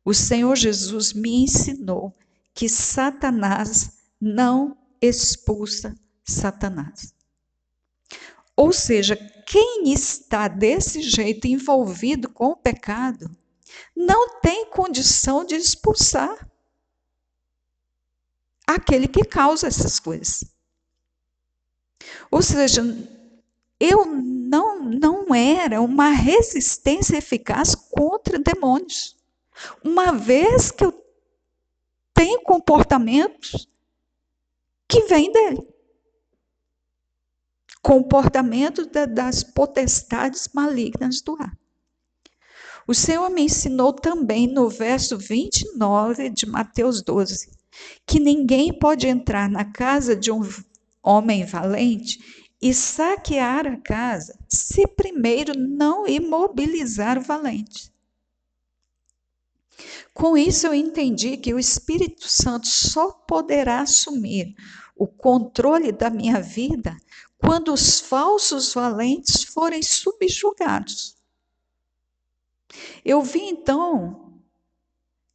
o 0.04 0.14
Senhor 0.14 0.56
Jesus 0.58 1.14
me 1.14 1.44
ensinou 1.44 2.14
que 2.54 2.70
Satanás 2.70 3.98
não 4.20 4.78
expulsa 5.02 5.96
Satanás. 6.24 7.14
Ou 8.56 8.72
seja, 8.72 9.16
quem 9.46 9.92
está 9.92 10.48
desse 10.48 11.02
jeito 11.02 11.48
envolvido 11.48 12.30
com 12.30 12.48
o 12.52 12.56
pecado 12.56 13.30
não 13.96 14.40
tem 14.40 14.68
condição 14.68 15.44
de 15.44 15.56
expulsar 15.56 16.48
aquele 18.66 19.08
que 19.08 19.26
causa 19.26 19.68
essas 19.68 20.00
coisas. 20.00 20.46
Ou 22.30 22.42
seja, 22.42 22.84
eu 23.80 24.06
não, 24.06 24.82
não 24.84 25.36
era 25.36 25.82
uma 25.82 26.10
resistência 26.10 27.18
eficaz 27.18 27.76
contra 27.76 28.40
demônios. 28.40 29.16
Uma 29.84 30.12
vez 30.12 30.72
que 30.72 30.86
eu 30.86 31.03
tenho 32.14 32.42
comportamentos 32.42 33.68
que 34.88 35.06
vêm 35.06 35.32
dele. 35.32 35.68
Comportamento 37.82 38.86
das 38.86 39.44
potestades 39.44 40.50
malignas 40.54 41.22
do 41.22 41.36
ar. 41.36 41.58
O 42.88 42.94
Senhor 42.94 43.30
me 43.30 43.44
ensinou 43.44 43.94
também 43.94 44.48
no 44.48 44.70
verso 44.70 45.18
29 45.18 46.30
de 46.30 46.46
Mateus 46.46 47.02
12 47.02 47.52
que 48.06 48.20
ninguém 48.20 48.78
pode 48.78 49.08
entrar 49.08 49.50
na 49.50 49.66
casa 49.66 50.16
de 50.16 50.32
um 50.32 50.42
homem 51.02 51.46
valente, 51.46 52.44
e 52.62 52.74
saquear 52.74 53.68
a 53.68 53.76
casa, 53.76 54.40
se 54.48 54.88
primeiro 54.88 55.52
não 55.58 56.08
imobilizar 56.08 57.18
o 57.18 57.22
valente. 57.22 57.92
Com 60.14 60.38
isso, 60.38 60.68
eu 60.68 60.74
entendi 60.74 61.38
que 61.38 61.54
o 61.54 61.60
Espírito 61.60 62.28
Santo 62.30 62.68
só 62.68 63.12
poderá 63.12 63.82
assumir 63.82 64.56
o 64.96 65.08
controle 65.08 65.92
da 65.92 66.10
minha 66.10 66.40
vida 66.40 66.96
quando 67.38 67.74
os 67.74 68.00
falsos 68.00 68.74
valentes 68.74 69.44
forem 69.44 69.82
subjugados. 69.82 71.18
Eu 73.04 73.22
vi 73.22 73.42
então 73.42 74.24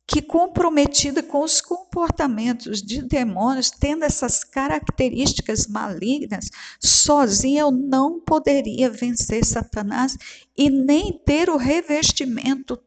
que 0.07 0.23
comprometida 0.23 1.23
com 1.23 1.43
os 1.43 1.61
comportamentos 1.61 2.81
de 2.81 3.03
demônios, 3.03 3.71
tendo 3.71 4.07
essas 4.07 4.43
características 4.43 5.67
malignas, 5.67 6.49
sozinha 6.81 7.61
eu 7.61 7.71
não 7.71 8.19
poderia 8.19 8.89
vencer 8.89 9.45
Satanás 9.45 10.17
e 10.57 10.71
nem 10.71 11.13
ter 11.13 11.51
o 11.51 11.59
revestimento 11.59 12.81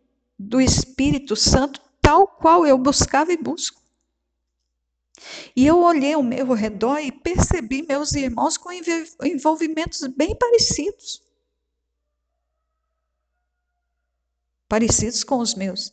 do 0.48 0.60
Espírito 0.60 1.36
Santo 1.36 1.80
tal 2.02 2.28
qual 2.28 2.66
eu 2.66 2.78
buscava 2.78 3.32
e 3.32 3.38
busco. 3.38 3.82
E 5.56 5.68
eu 5.68 5.80
olhei 5.80 6.14
ao 6.14 6.24
meu 6.24 6.52
redor 6.54 6.98
e 7.00 7.12
percebi 7.12 7.86
meus 7.88 8.14
irmãos 8.14 8.58
com 8.58 8.70
envolvimentos 9.24 10.02
bem 10.08 10.36
parecidos. 10.36 11.24
Parecidos 14.68 15.24
com 15.24 15.38
os 15.40 15.54
meus. 15.54 15.92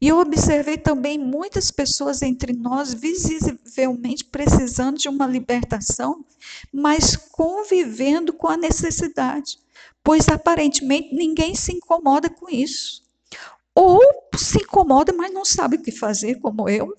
E 0.00 0.08
eu 0.08 0.18
observei 0.18 0.76
também 0.76 1.18
muitas 1.18 1.70
pessoas 1.70 2.20
entre 2.22 2.52
nós 2.52 2.92
visivelmente 2.92 4.24
precisando 4.24 4.98
de 4.98 5.08
uma 5.08 5.26
libertação, 5.26 6.24
mas 6.70 7.16
convivendo 7.16 8.32
com 8.34 8.48
a 8.48 8.56
necessidade, 8.56 9.58
pois 10.04 10.28
aparentemente 10.28 11.14
ninguém 11.14 11.54
se 11.54 11.72
incomoda 11.72 12.28
com 12.28 12.50
isso. 12.50 13.01
Ou 13.74 14.00
se 14.36 14.58
incomoda, 14.58 15.12
mas 15.12 15.32
não 15.32 15.44
sabe 15.44 15.76
o 15.76 15.82
que 15.82 15.92
fazer, 15.92 16.36
como 16.40 16.68
eu. 16.68 16.94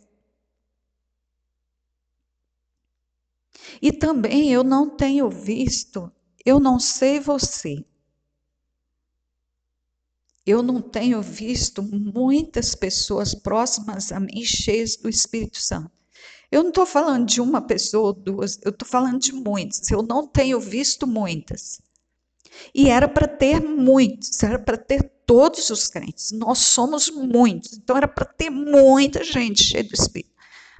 E 3.81 3.91
também 3.91 4.51
eu 4.51 4.63
não 4.63 4.89
tenho 4.89 5.29
visto, 5.29 6.11
eu 6.45 6.59
não 6.59 6.79
sei 6.79 7.19
você, 7.19 7.85
eu 10.45 10.61
não 10.61 10.81
tenho 10.81 11.21
visto 11.21 11.81
muitas 11.83 12.75
pessoas 12.75 13.33
próximas 13.33 14.11
a 14.11 14.19
mim 14.19 14.43
cheias 14.43 14.95
do 14.97 15.09
Espírito 15.09 15.57
Santo. 15.57 15.91
Eu 16.51 16.61
não 16.63 16.69
estou 16.69 16.85
falando 16.85 17.25
de 17.25 17.41
uma 17.41 17.61
pessoa 17.61 18.07
ou 18.07 18.13
duas, 18.13 18.59
eu 18.63 18.69
estou 18.69 18.87
falando 18.87 19.19
de 19.19 19.33
muitas. 19.33 19.89
Eu 19.89 20.03
não 20.03 20.27
tenho 20.27 20.59
visto 20.59 21.07
muitas. 21.07 21.81
E 22.73 22.89
era 22.89 23.07
para 23.07 23.27
ter 23.27 23.61
muitos, 23.61 24.41
era 24.43 24.59
para 24.59 24.77
ter 24.77 25.11
todos 25.25 25.69
os 25.69 25.87
crentes. 25.87 26.31
Nós 26.31 26.59
somos 26.59 27.09
muitos, 27.09 27.73
então 27.73 27.97
era 27.97 28.07
para 28.07 28.25
ter 28.25 28.49
muita 28.49 29.23
gente 29.23 29.63
cheia 29.63 29.83
do 29.83 29.93
Espírito. 29.93 30.33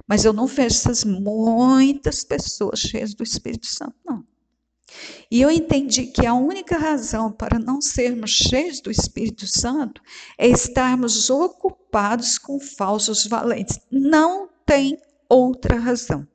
Mas 0.06 0.24
eu 0.24 0.32
não 0.32 0.46
vejo 0.46 0.76
essas 0.76 1.04
muitas 1.04 2.24
pessoas 2.24 2.80
cheias 2.80 3.14
do 3.14 3.22
Espírito 3.22 3.66
Santo, 3.66 3.96
não. 4.04 4.24
E 5.30 5.40
eu 5.40 5.50
entendi 5.50 6.06
que 6.06 6.26
a 6.26 6.34
única 6.34 6.78
razão 6.78 7.32
para 7.32 7.58
não 7.58 7.80
sermos 7.80 8.30
cheios 8.30 8.80
do 8.80 8.90
Espírito 8.90 9.46
Santo 9.46 10.00
é 10.38 10.46
estarmos 10.46 11.30
ocupados 11.30 12.38
com 12.38 12.60
falsos 12.60 13.26
valentes. 13.26 13.80
Não 13.90 14.48
tem 14.64 14.98
outra 15.28 15.78
razão. 15.78 16.26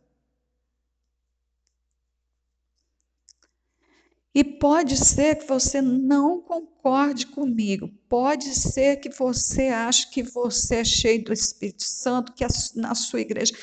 E 4.39 4.43
pode 4.45 4.95
ser 4.95 5.35
que 5.35 5.45
você 5.45 5.81
não 5.81 6.41
concorde 6.41 7.27
comigo, 7.27 7.89
pode 8.07 8.55
ser 8.55 8.95
que 8.95 9.09
você 9.09 9.67
ache 9.67 10.09
que 10.09 10.23
você 10.23 10.75
é 10.75 10.83
cheio 10.85 11.25
do 11.25 11.33
Espírito 11.33 11.83
Santo, 11.83 12.31
que 12.31 12.45
na 12.77 12.95
sua 12.95 13.19
igreja 13.19 13.53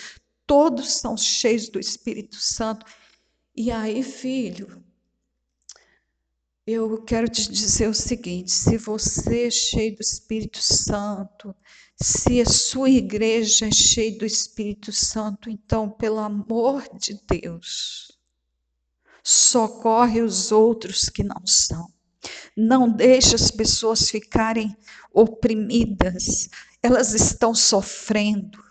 todos 0.47 0.93
são 0.93 1.17
cheios 1.17 1.71
do 1.71 1.81
Espírito 1.81 2.37
Santo. 2.37 2.85
E 3.57 3.71
aí, 3.71 4.03
filho, 4.03 4.85
eu 6.67 7.03
quero 7.05 7.27
te 7.27 7.51
dizer 7.51 7.89
o 7.89 7.95
seguinte: 7.95 8.51
se 8.51 8.77
você 8.77 9.47
é 9.47 9.51
cheio 9.51 9.97
do 9.97 10.03
Espírito 10.03 10.61
Santo, 10.61 11.57
se 11.99 12.39
a 12.39 12.45
sua 12.45 12.91
igreja 12.91 13.69
é 13.69 13.73
cheia 13.73 14.19
do 14.19 14.27
Espírito 14.27 14.93
Santo, 14.93 15.49
então, 15.49 15.89
pelo 15.89 16.19
amor 16.19 16.87
de 16.99 17.19
Deus, 17.27 18.16
socorre 19.29 20.23
os 20.23 20.53
outros 20.53 21.09
que 21.09 21.25
não 21.25 21.45
são. 21.45 21.93
Não 22.57 22.89
deixe 22.89 23.35
as 23.35 23.51
pessoas 23.51 24.09
ficarem 24.09 24.77
oprimidas, 25.13 26.49
elas 26.81 27.13
estão 27.13 27.53
sofrendo, 27.53 28.63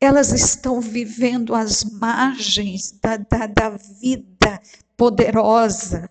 elas 0.00 0.32
estão 0.32 0.80
vivendo 0.80 1.54
as 1.54 1.84
margens 1.84 2.98
da, 3.00 3.16
da, 3.16 3.46
da 3.46 3.70
vida 4.00 4.60
poderosa 4.96 6.10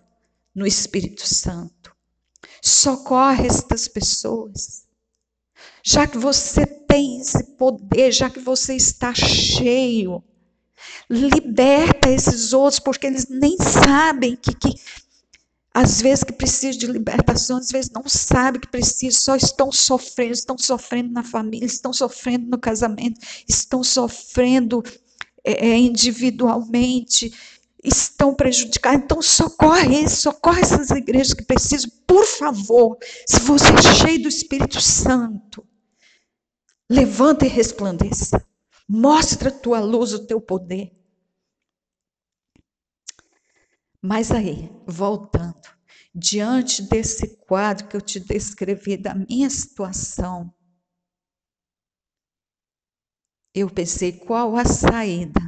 no 0.54 0.66
Espírito 0.66 1.28
Santo. 1.28 1.94
Socorre 2.62 3.46
estas 3.46 3.88
pessoas. 3.88 4.86
Já 5.84 6.06
que 6.06 6.16
você 6.16 6.64
tem 6.64 7.20
esse 7.20 7.44
poder, 7.58 8.10
já 8.10 8.30
que 8.30 8.40
você 8.40 8.74
está 8.74 9.12
cheio, 9.12 10.24
liberta 11.08 12.10
esses 12.10 12.52
outros, 12.52 12.78
porque 12.78 13.06
eles 13.06 13.28
nem 13.28 13.56
sabem 13.58 14.36
que, 14.36 14.54
que 14.54 14.74
às 15.74 16.02
vezes 16.02 16.22
que 16.22 16.32
precisam 16.32 16.78
de 16.78 16.86
libertação, 16.86 17.56
às 17.56 17.70
vezes 17.70 17.90
não 17.90 18.04
sabem 18.06 18.60
que 18.60 18.68
precisam, 18.68 19.20
só 19.20 19.36
estão 19.36 19.72
sofrendo, 19.72 20.32
estão 20.32 20.58
sofrendo 20.58 21.12
na 21.12 21.24
família, 21.24 21.64
estão 21.64 21.92
sofrendo 21.92 22.46
no 22.50 22.58
casamento, 22.58 23.20
estão 23.48 23.82
sofrendo 23.82 24.82
é, 25.44 25.70
é 25.70 25.78
individualmente, 25.78 27.32
estão 27.82 28.34
prejudicados. 28.34 29.02
Então, 29.02 29.22
socorre, 29.22 30.08
socorre 30.08 30.60
essas 30.60 30.90
igrejas 30.90 31.34
que 31.34 31.44
precisam, 31.44 31.90
por 32.06 32.24
favor. 32.26 32.98
Se 33.26 33.40
você 33.40 33.72
é 33.72 33.82
cheio 33.82 34.22
do 34.22 34.28
Espírito 34.28 34.80
Santo, 34.80 35.66
levanta 36.88 37.46
e 37.46 37.48
resplandeça. 37.48 38.44
Mostra 38.94 39.48
a 39.48 39.58
tua 39.58 39.80
luz, 39.80 40.12
o 40.12 40.26
teu 40.26 40.38
poder. 40.38 40.92
Mas 44.02 44.30
aí, 44.30 44.70
voltando, 44.86 45.62
diante 46.14 46.82
desse 46.82 47.38
quadro 47.38 47.88
que 47.88 47.96
eu 47.96 48.02
te 48.02 48.20
descrevi 48.20 48.98
da 48.98 49.14
minha 49.14 49.48
situação, 49.48 50.54
eu 53.54 53.70
pensei 53.70 54.12
qual 54.12 54.58
a 54.58 54.64
saída. 54.66 55.40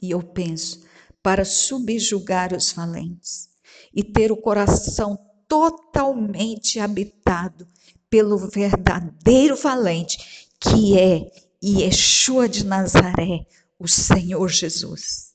E 0.00 0.12
eu 0.12 0.22
penso, 0.22 0.86
para 1.22 1.44
subjugar 1.44 2.54
os 2.54 2.72
valentes 2.72 3.50
e 3.92 4.02
ter 4.02 4.32
o 4.32 4.38
coração 4.38 5.18
totalmente 5.46 6.80
habitado 6.80 7.68
pelo 8.08 8.38
verdadeiro 8.38 9.54
valente, 9.54 10.48
que 10.58 10.98
é 10.98 11.43
Yeshua 11.66 12.46
de 12.46 12.62
Nazaré, 12.62 13.46
o 13.78 13.88
Senhor 13.88 14.48
Jesus. 14.48 15.32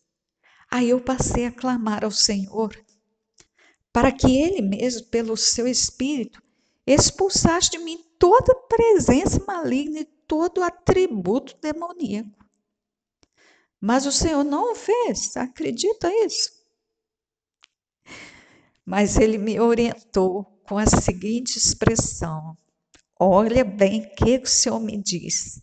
Aí 0.70 0.90
eu 0.90 1.02
passei 1.02 1.48
a 1.48 1.52
clamar 1.52 2.06
ao 2.06 2.12
Senhor 2.12 2.80
para 3.92 4.12
que 4.12 4.38
Ele 4.38 4.62
mesmo, 4.62 5.08
pelo 5.08 5.36
seu 5.36 5.68
Espírito, 5.68 6.40
expulsasse 6.86 7.72
de 7.72 7.80
mim 7.80 8.06
toda 8.20 8.54
presença 8.54 9.44
maligna 9.48 10.02
e 10.02 10.06
todo 10.06 10.62
atributo 10.62 11.58
demoníaco. 11.60 12.46
Mas 13.82 14.06
o 14.06 14.12
Senhor 14.12 14.44
não 14.44 14.74
o 14.74 14.76
fez, 14.76 15.36
acredita 15.36 16.14
isso? 16.24 16.52
Mas 18.86 19.18
ele 19.18 19.40
me 19.40 19.60
orientou 19.60 20.44
com 20.68 20.78
a 20.78 20.86
seguinte 20.86 21.58
expressão: 21.58 22.56
Olha 23.20 23.64
bem 23.64 24.02
o 24.02 24.16
que 24.16 24.38
o 24.38 24.48
Senhor 24.48 24.80
me 24.80 25.02
diz. 25.02 25.62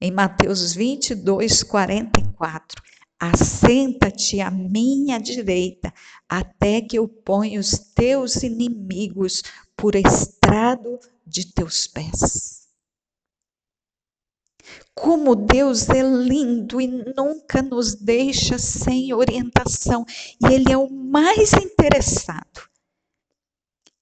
Em 0.00 0.10
Mateus 0.10 0.74
22, 0.74 1.62
44. 1.62 2.82
Assenta-te 3.18 4.40
à 4.40 4.50
minha 4.50 5.18
direita, 5.18 5.92
até 6.26 6.80
que 6.80 6.98
eu 6.98 7.06
ponha 7.06 7.60
os 7.60 7.72
teus 7.94 8.36
inimigos 8.36 9.42
por 9.76 9.94
estrado 9.94 10.98
de 11.26 11.52
teus 11.52 11.86
pés. 11.86 12.66
Como 14.94 15.36
Deus 15.36 15.90
é 15.90 16.02
lindo 16.02 16.80
e 16.80 16.86
nunca 16.86 17.60
nos 17.60 17.94
deixa 17.94 18.58
sem 18.58 19.12
orientação, 19.12 20.06
e 20.42 20.54
Ele 20.54 20.72
é 20.72 20.78
o 20.78 20.88
mais 20.88 21.52
interessado 21.52 22.70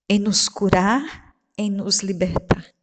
em 0.09 0.21
nos 0.21 0.49
curar, 0.49 1.35
em 1.57 1.71
nos 1.71 2.01
libertar. 2.01 2.78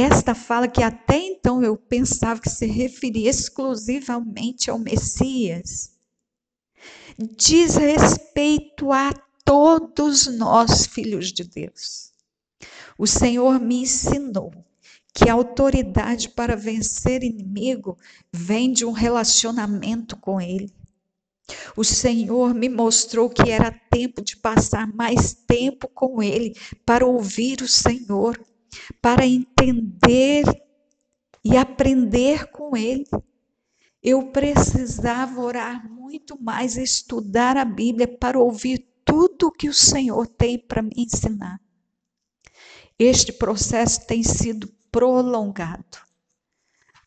Esta 0.00 0.32
fala 0.32 0.68
que 0.68 0.80
até 0.80 1.18
então 1.18 1.60
eu 1.60 1.76
pensava 1.76 2.40
que 2.40 2.48
se 2.48 2.66
referia 2.66 3.28
exclusivamente 3.28 4.70
ao 4.70 4.78
Messias, 4.78 5.90
diz 7.36 7.74
respeito 7.74 8.92
a 8.92 9.12
todos 9.44 10.28
nós, 10.28 10.86
filhos 10.86 11.32
de 11.32 11.42
Deus. 11.42 12.12
O 12.96 13.08
Senhor 13.08 13.58
me 13.58 13.80
ensinou 13.80 14.52
que 15.12 15.28
a 15.28 15.32
autoridade 15.32 16.28
para 16.28 16.54
vencer 16.54 17.24
inimigo 17.24 17.98
vem 18.32 18.72
de 18.72 18.84
um 18.84 18.92
relacionamento 18.92 20.16
com 20.16 20.40
Ele. 20.40 20.72
O 21.76 21.82
Senhor 21.82 22.54
me 22.54 22.68
mostrou 22.68 23.28
que 23.28 23.50
era 23.50 23.72
tempo 23.90 24.22
de 24.22 24.36
passar 24.36 24.86
mais 24.94 25.34
tempo 25.34 25.88
com 25.88 26.22
Ele 26.22 26.54
para 26.86 27.04
ouvir 27.04 27.62
o 27.62 27.68
Senhor 27.68 28.38
para 29.00 29.26
entender 29.26 30.44
e 31.44 31.56
aprender 31.56 32.50
com 32.50 32.76
Ele. 32.76 33.04
Eu 34.02 34.30
precisava 34.30 35.40
orar 35.40 35.90
muito 35.90 36.40
mais, 36.40 36.76
estudar 36.76 37.56
a 37.56 37.64
Bíblia 37.64 38.06
para 38.06 38.38
ouvir 38.38 38.86
tudo 39.04 39.50
que 39.50 39.68
o 39.68 39.74
Senhor 39.74 40.26
tem 40.26 40.58
para 40.58 40.82
me 40.82 40.92
ensinar. 40.96 41.60
Este 42.98 43.32
processo 43.32 44.06
tem 44.06 44.22
sido 44.22 44.68
prolongado, 44.90 45.98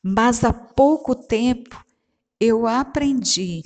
mas 0.01 0.43
há 0.43 0.53
pouco 0.53 1.15
tempo 1.15 1.83
eu 2.39 2.65
aprendi. 2.65 3.61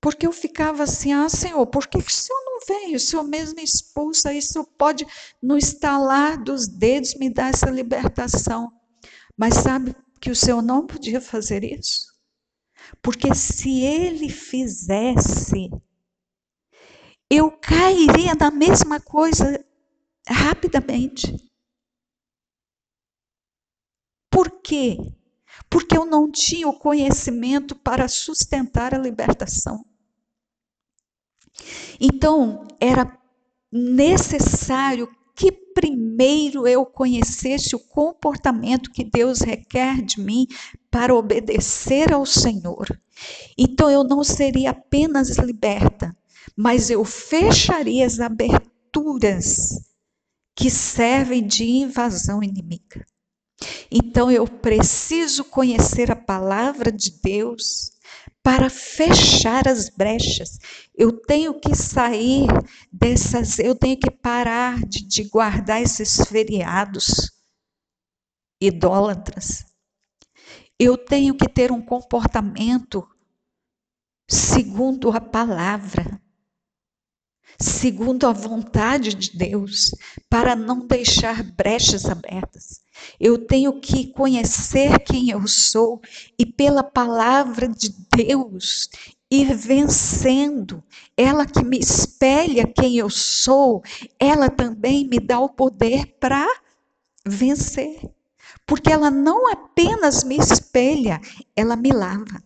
Porque 0.00 0.26
eu 0.26 0.32
ficava 0.32 0.82
assim, 0.82 1.12
ah, 1.14 1.28
Senhor, 1.28 1.66
por 1.66 1.86
que 1.86 1.96
o 1.96 2.10
Senhor 2.10 2.44
não 2.44 2.53
vem? 2.66 2.94
O 2.94 3.00
Senhor 3.00 3.22
mesmo 3.24 3.60
expulsa 3.60 4.32
isso, 4.32 4.64
pode 4.78 5.06
no 5.42 5.56
estalar 5.56 6.42
dos 6.42 6.66
dedos 6.66 7.14
me 7.14 7.30
dar 7.30 7.50
essa 7.50 7.70
libertação. 7.70 8.72
Mas 9.36 9.54
sabe 9.54 9.94
que 10.20 10.30
o 10.30 10.36
Senhor 10.36 10.62
não 10.62 10.86
podia 10.86 11.20
fazer 11.20 11.64
isso? 11.64 12.14
Porque 13.02 13.34
se 13.34 13.80
ele 13.80 14.28
fizesse, 14.28 15.70
eu 17.30 17.50
cairia 17.50 18.34
na 18.34 18.50
mesma 18.50 19.00
coisa 19.00 19.64
rapidamente. 20.28 21.34
Por 24.30 24.50
quê? 24.62 24.96
Porque 25.70 25.96
eu 25.96 26.04
não 26.04 26.30
tinha 26.30 26.68
o 26.68 26.78
conhecimento 26.78 27.76
para 27.76 28.08
sustentar 28.08 28.94
a 28.94 28.98
libertação. 28.98 29.84
Então, 32.06 32.68
era 32.78 33.18
necessário 33.72 35.08
que 35.34 35.50
primeiro 35.50 36.68
eu 36.68 36.84
conhecesse 36.84 37.74
o 37.74 37.78
comportamento 37.78 38.90
que 38.90 39.02
Deus 39.02 39.40
requer 39.40 40.02
de 40.02 40.20
mim 40.20 40.46
para 40.90 41.14
obedecer 41.14 42.12
ao 42.12 42.26
Senhor. 42.26 42.86
Então 43.56 43.90
eu 43.90 44.04
não 44.04 44.22
seria 44.22 44.70
apenas 44.70 45.38
liberta, 45.38 46.14
mas 46.54 46.90
eu 46.90 47.06
fecharia 47.06 48.04
as 48.04 48.20
aberturas 48.20 49.70
que 50.54 50.70
servem 50.70 51.44
de 51.44 51.64
invasão 51.64 52.42
inimiga. 52.42 53.04
Então 53.90 54.30
eu 54.30 54.46
preciso 54.46 55.42
conhecer 55.42 56.10
a 56.10 56.16
palavra 56.16 56.92
de 56.92 57.10
Deus 57.22 57.93
para 58.44 58.68
fechar 58.68 59.66
as 59.66 59.88
brechas. 59.88 60.58
Eu 60.94 61.18
tenho 61.18 61.58
que 61.58 61.74
sair 61.74 62.46
dessas, 62.92 63.58
eu 63.58 63.74
tenho 63.74 63.98
que 63.98 64.10
parar 64.10 64.78
de, 64.86 65.02
de 65.02 65.24
guardar 65.24 65.80
esses 65.80 66.16
feriados 66.28 67.32
idólatras. 68.60 69.64
Eu 70.78 70.98
tenho 70.98 71.34
que 71.34 71.48
ter 71.48 71.72
um 71.72 71.80
comportamento 71.80 73.08
segundo 74.28 75.10
a 75.10 75.20
palavra, 75.22 76.20
segundo 77.58 78.26
a 78.26 78.32
vontade 78.32 79.14
de 79.14 79.38
Deus, 79.38 79.94
para 80.28 80.54
não 80.54 80.86
deixar 80.86 81.42
brechas 81.42 82.04
abertas. 82.04 82.83
Eu 83.18 83.38
tenho 83.38 83.80
que 83.80 84.08
conhecer 84.12 84.98
quem 85.00 85.30
eu 85.30 85.46
sou 85.46 86.00
e, 86.38 86.44
pela 86.46 86.82
palavra 86.82 87.68
de 87.68 87.94
Deus, 88.16 88.88
ir 89.30 89.54
vencendo. 89.54 90.82
Ela 91.16 91.46
que 91.46 91.64
me 91.64 91.78
espelha 91.78 92.66
quem 92.66 92.96
eu 92.96 93.10
sou, 93.10 93.82
ela 94.18 94.48
também 94.48 95.06
me 95.06 95.18
dá 95.18 95.38
o 95.40 95.48
poder 95.48 96.16
para 96.18 96.46
vencer. 97.26 98.00
Porque 98.66 98.90
ela 98.90 99.10
não 99.10 99.50
apenas 99.50 100.24
me 100.24 100.36
espelha, 100.36 101.20
ela 101.54 101.76
me 101.76 101.90
lava. 101.90 102.42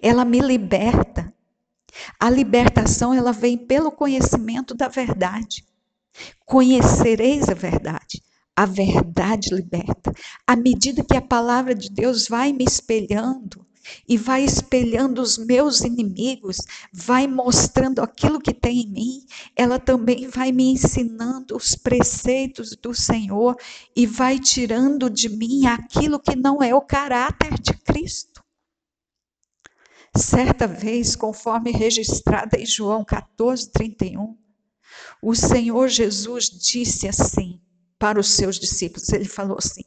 Ela 0.00 0.24
me 0.24 0.40
liberta. 0.40 1.32
A 2.18 2.30
libertação 2.30 3.12
ela 3.12 3.32
vem 3.32 3.58
pelo 3.58 3.90
conhecimento 3.90 4.74
da 4.74 4.88
verdade. 4.88 5.64
Conhecereis 6.44 7.48
a 7.48 7.54
verdade. 7.54 8.22
A 8.56 8.66
verdade 8.66 9.54
liberta. 9.54 10.12
À 10.46 10.54
medida 10.54 11.04
que 11.04 11.16
a 11.16 11.22
palavra 11.22 11.74
de 11.74 11.90
Deus 11.90 12.28
vai 12.28 12.52
me 12.52 12.64
espelhando, 12.64 13.66
e 14.08 14.16
vai 14.16 14.44
espelhando 14.44 15.22
os 15.22 15.38
meus 15.38 15.80
inimigos, 15.80 16.58
vai 16.92 17.26
mostrando 17.26 18.00
aquilo 18.00 18.40
que 18.40 18.52
tem 18.52 18.82
em 18.82 18.90
mim, 18.90 19.26
ela 19.56 19.78
também 19.78 20.28
vai 20.28 20.52
me 20.52 20.72
ensinando 20.72 21.56
os 21.56 21.74
preceitos 21.74 22.76
do 22.76 22.94
Senhor 22.94 23.56
e 23.94 24.06
vai 24.06 24.38
tirando 24.38 25.08
de 25.08 25.28
mim 25.28 25.66
aquilo 25.66 26.20
que 26.20 26.36
não 26.36 26.62
é 26.62 26.74
o 26.74 26.82
caráter 26.82 27.54
de 27.58 27.72
Cristo. 27.74 28.42
Certa 30.16 30.66
vez, 30.66 31.14
conforme 31.14 31.70
registrada 31.70 32.58
em 32.58 32.66
João 32.66 33.04
14, 33.04 33.70
31, 33.70 34.36
o 35.22 35.34
Senhor 35.34 35.88
Jesus 35.88 36.46
disse 36.46 37.06
assim 37.06 37.60
para 38.00 38.18
os 38.18 38.30
seus 38.30 38.58
discípulos: 38.58 39.08
Ele 39.10 39.26
falou 39.26 39.58
assim: 39.58 39.84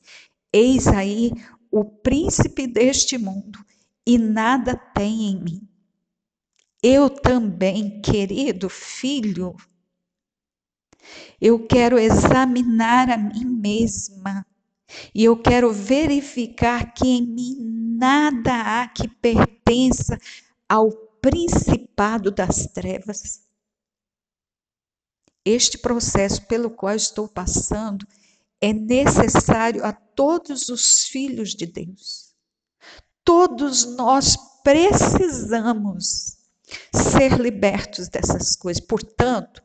Eis 0.53 0.87
aí 0.87 1.31
o 1.69 1.83
príncipe 1.83 2.67
deste 2.67 3.17
mundo 3.17 3.59
e 4.05 4.17
nada 4.17 4.77
tem 4.77 5.31
em 5.31 5.43
mim. 5.43 5.67
Eu 6.81 7.09
também, 7.09 8.01
querido 8.01 8.69
filho, 8.69 9.55
eu 11.41 11.65
quero 11.65 11.97
examinar 11.97 13.09
a 13.09 13.17
mim 13.17 13.45
mesma 13.45 14.45
e 15.15 15.23
eu 15.23 15.35
quero 15.41 15.73
verificar 15.73 16.93
que 16.93 17.07
em 17.07 17.25
mim 17.25 17.57
nada 17.97 18.83
há 18.83 18.87
que 18.87 19.07
pertença 19.07 20.17
ao 20.69 20.91
principado 21.21 22.29
das 22.29 22.67
trevas. 22.67 23.42
Este 25.45 25.77
processo 25.77 26.45
pelo 26.47 26.69
qual 26.69 26.95
estou 26.95 27.27
passando 27.27 28.07
é 28.61 28.71
necessário 28.71 29.83
a 29.83 29.91
todos 29.91 30.69
os 30.69 31.03
filhos 31.05 31.53
de 31.53 31.65
Deus. 31.65 32.33
Todos 33.23 33.85
nós 33.97 34.37
precisamos 34.63 36.37
ser 36.93 37.39
libertos 37.39 38.07
dessas 38.07 38.55
coisas. 38.55 38.81
Portanto, 38.81 39.61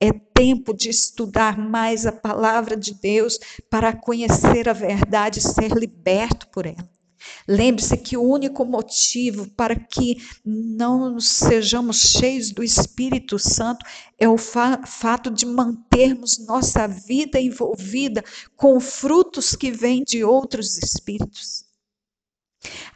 é 0.00 0.12
tempo 0.12 0.72
de 0.72 0.88
estudar 0.88 1.58
mais 1.58 2.06
a 2.06 2.12
palavra 2.12 2.76
de 2.76 2.94
Deus 2.94 3.38
para 3.68 3.92
conhecer 3.92 4.68
a 4.68 4.72
verdade 4.72 5.40
e 5.40 5.42
ser 5.42 5.72
liberto 5.72 6.48
por 6.48 6.66
ela. 6.66 6.88
Lembre-se 7.50 7.96
que 7.96 8.14
o 8.14 8.22
único 8.22 8.62
motivo 8.66 9.48
para 9.56 9.74
que 9.74 10.18
não 10.44 11.18
sejamos 11.18 11.96
cheios 11.96 12.50
do 12.50 12.62
Espírito 12.62 13.38
Santo 13.38 13.86
é 14.18 14.28
o 14.28 14.36
fa 14.36 14.82
fato 14.86 15.30
de 15.30 15.46
mantermos 15.46 16.46
nossa 16.46 16.86
vida 16.86 17.40
envolvida 17.40 18.22
com 18.54 18.78
frutos 18.78 19.56
que 19.56 19.70
vêm 19.70 20.04
de 20.04 20.22
outros 20.22 20.76
espíritos. 20.76 21.67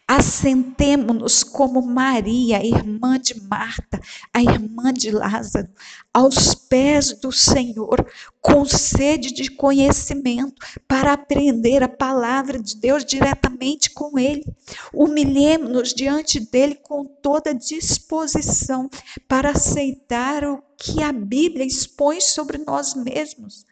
Assentemo-nos 0.07 1.43
como 1.43 1.81
Maria, 1.81 2.65
irmã 2.65 3.19
de 3.19 3.41
Marta, 3.49 4.01
a 4.35 4.43
irmã 4.43 4.93
de 4.93 5.11
Lázaro, 5.11 5.69
aos 6.13 6.55
pés 6.55 7.13
do 7.19 7.33
Senhor, 7.33 8.05
com 8.41 8.65
sede 8.65 9.33
de 9.33 9.51
conhecimento, 9.51 10.55
para 10.87 11.13
aprender 11.13 11.83
a 11.83 11.89
palavra 11.89 12.59
de 12.59 12.77
Deus 12.77 13.05
diretamente 13.05 13.91
com 13.91 14.19
Ele. 14.19 14.45
Humilhemos-nos 14.93 15.95
diante 15.95 16.41
dele 16.41 16.75
com 16.75 17.05
toda 17.05 17.55
disposição 17.55 18.91
para 19.27 19.53
aceitar 19.53 20.45
o 20.45 20.63
que 20.77 21.03
a 21.03 21.13
Bíblia 21.13 21.65
expõe 21.65 22.21
sobre 22.21 22.59
nós 22.59 22.95
mesmos 22.95 23.65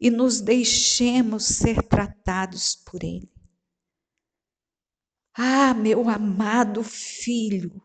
e 0.00 0.10
nos 0.10 0.40
deixemos 0.40 1.44
ser 1.44 1.82
tratados 1.82 2.76
por 2.76 3.02
Ele. 3.02 3.35
Ah, 5.38 5.74
meu 5.74 6.08
amado 6.08 6.82
filho, 6.82 7.82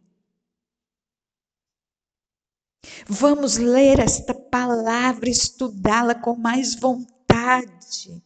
vamos 3.06 3.58
ler 3.58 4.00
esta 4.00 4.34
palavra, 4.34 5.30
estudá-la 5.30 6.16
com 6.16 6.34
mais 6.34 6.76
vontade 6.76 8.24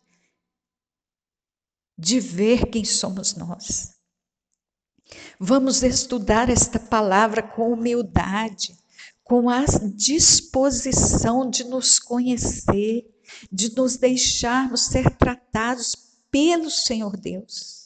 de 1.97 2.19
ver 2.19 2.69
quem 2.69 2.85
somos 2.85 3.35
nós. 3.35 3.95
Vamos 5.39 5.81
estudar 5.81 6.49
esta 6.49 6.79
palavra 6.79 7.41
com 7.41 7.73
humildade, 7.73 8.77
com 9.23 9.49
a 9.49 9.65
disposição 9.95 11.49
de 11.49 11.63
nos 11.63 11.97
conhecer, 11.97 13.11
de 13.51 13.75
nos 13.75 13.97
deixarmos 13.97 14.85
ser 14.85 15.17
tratados 15.17 15.95
pelo 16.29 16.69
Senhor 16.69 17.17
Deus. 17.17 17.84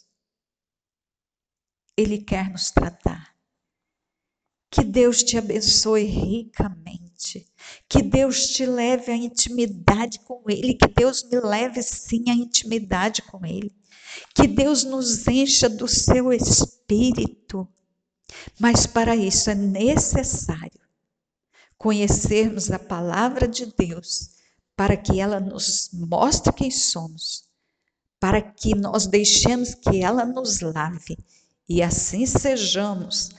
Ele 1.99 2.17
quer 2.19 2.49
nos 2.49 2.71
tratar. 2.71 3.35
Que 4.71 4.85
Deus 4.85 5.21
te 5.21 5.37
abençoe 5.37 6.03
ricamente. 6.03 7.45
Que 7.89 8.01
Deus 8.01 8.47
te 8.51 8.65
leve 8.65 9.11
à 9.11 9.15
intimidade 9.17 10.19
com 10.19 10.41
Ele. 10.47 10.75
Que 10.75 10.87
Deus 10.87 11.23
me 11.23 11.41
leve 11.41 11.83
sim 11.83 12.29
à 12.29 12.33
intimidade 12.33 13.21
com 13.23 13.45
Ele. 13.45 13.75
Que 14.33 14.47
Deus 14.47 14.85
nos 14.85 15.27
encha 15.27 15.67
do 15.67 15.89
seu 15.89 16.31
espírito. 16.31 17.67
Mas 18.57 18.87
para 18.87 19.13
isso 19.13 19.49
é 19.49 19.55
necessário 19.55 20.79
conhecermos 21.77 22.71
a 22.71 22.79
palavra 22.79 23.45
de 23.45 23.65
Deus, 23.65 24.29
para 24.75 24.95
que 24.95 25.19
ela 25.19 25.39
nos 25.39 25.89
mostre 25.93 26.53
quem 26.53 26.71
somos, 26.71 27.43
para 28.19 28.41
que 28.41 28.75
nós 28.75 29.05
deixemos 29.05 29.73
que 29.73 30.01
ela 30.01 30.25
nos 30.25 30.61
lave 30.61 31.17
e 31.69 31.83
assim 31.83 32.25
sejamos 32.25 33.29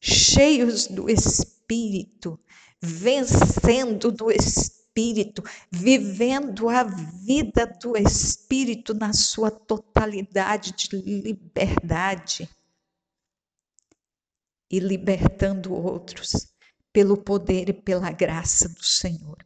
cheios 0.00 0.86
do 0.86 1.10
Espírito, 1.10 2.38
vencendo 2.80 4.12
do 4.12 4.30
Espírito, 4.30 5.42
vivendo 5.68 6.68
a 6.68 6.84
vida 6.84 7.66
do 7.66 7.96
Espírito 7.96 8.94
na 8.94 9.12
sua 9.12 9.50
totalidade 9.50 10.72
de 10.72 10.96
liberdade 10.96 12.48
e 14.70 14.78
libertando 14.78 15.74
outros 15.74 16.46
pelo 16.92 17.16
poder 17.16 17.68
e 17.68 17.72
pela 17.72 18.12
graça 18.12 18.68
do 18.68 18.84
Senhor. 18.84 19.44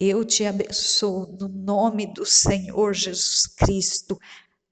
Eu 0.00 0.24
te 0.24 0.46
abençoo 0.46 1.26
no 1.38 1.48
nome 1.48 2.06
do 2.06 2.24
Senhor 2.24 2.94
Jesus 2.94 3.46
Cristo. 3.46 4.18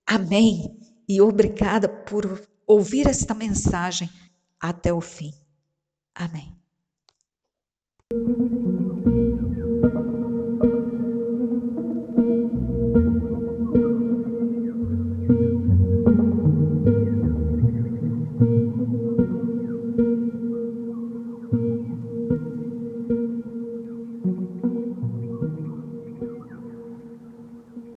Amém 0.07 0.92
e 1.09 1.21
obrigada 1.21 1.89
por 1.89 2.43
ouvir 2.67 3.07
esta 3.07 3.35
mensagem 3.35 4.11
até 4.61 4.93
o 4.93 5.01
fim. 5.01 5.33
Amém. 6.15 6.55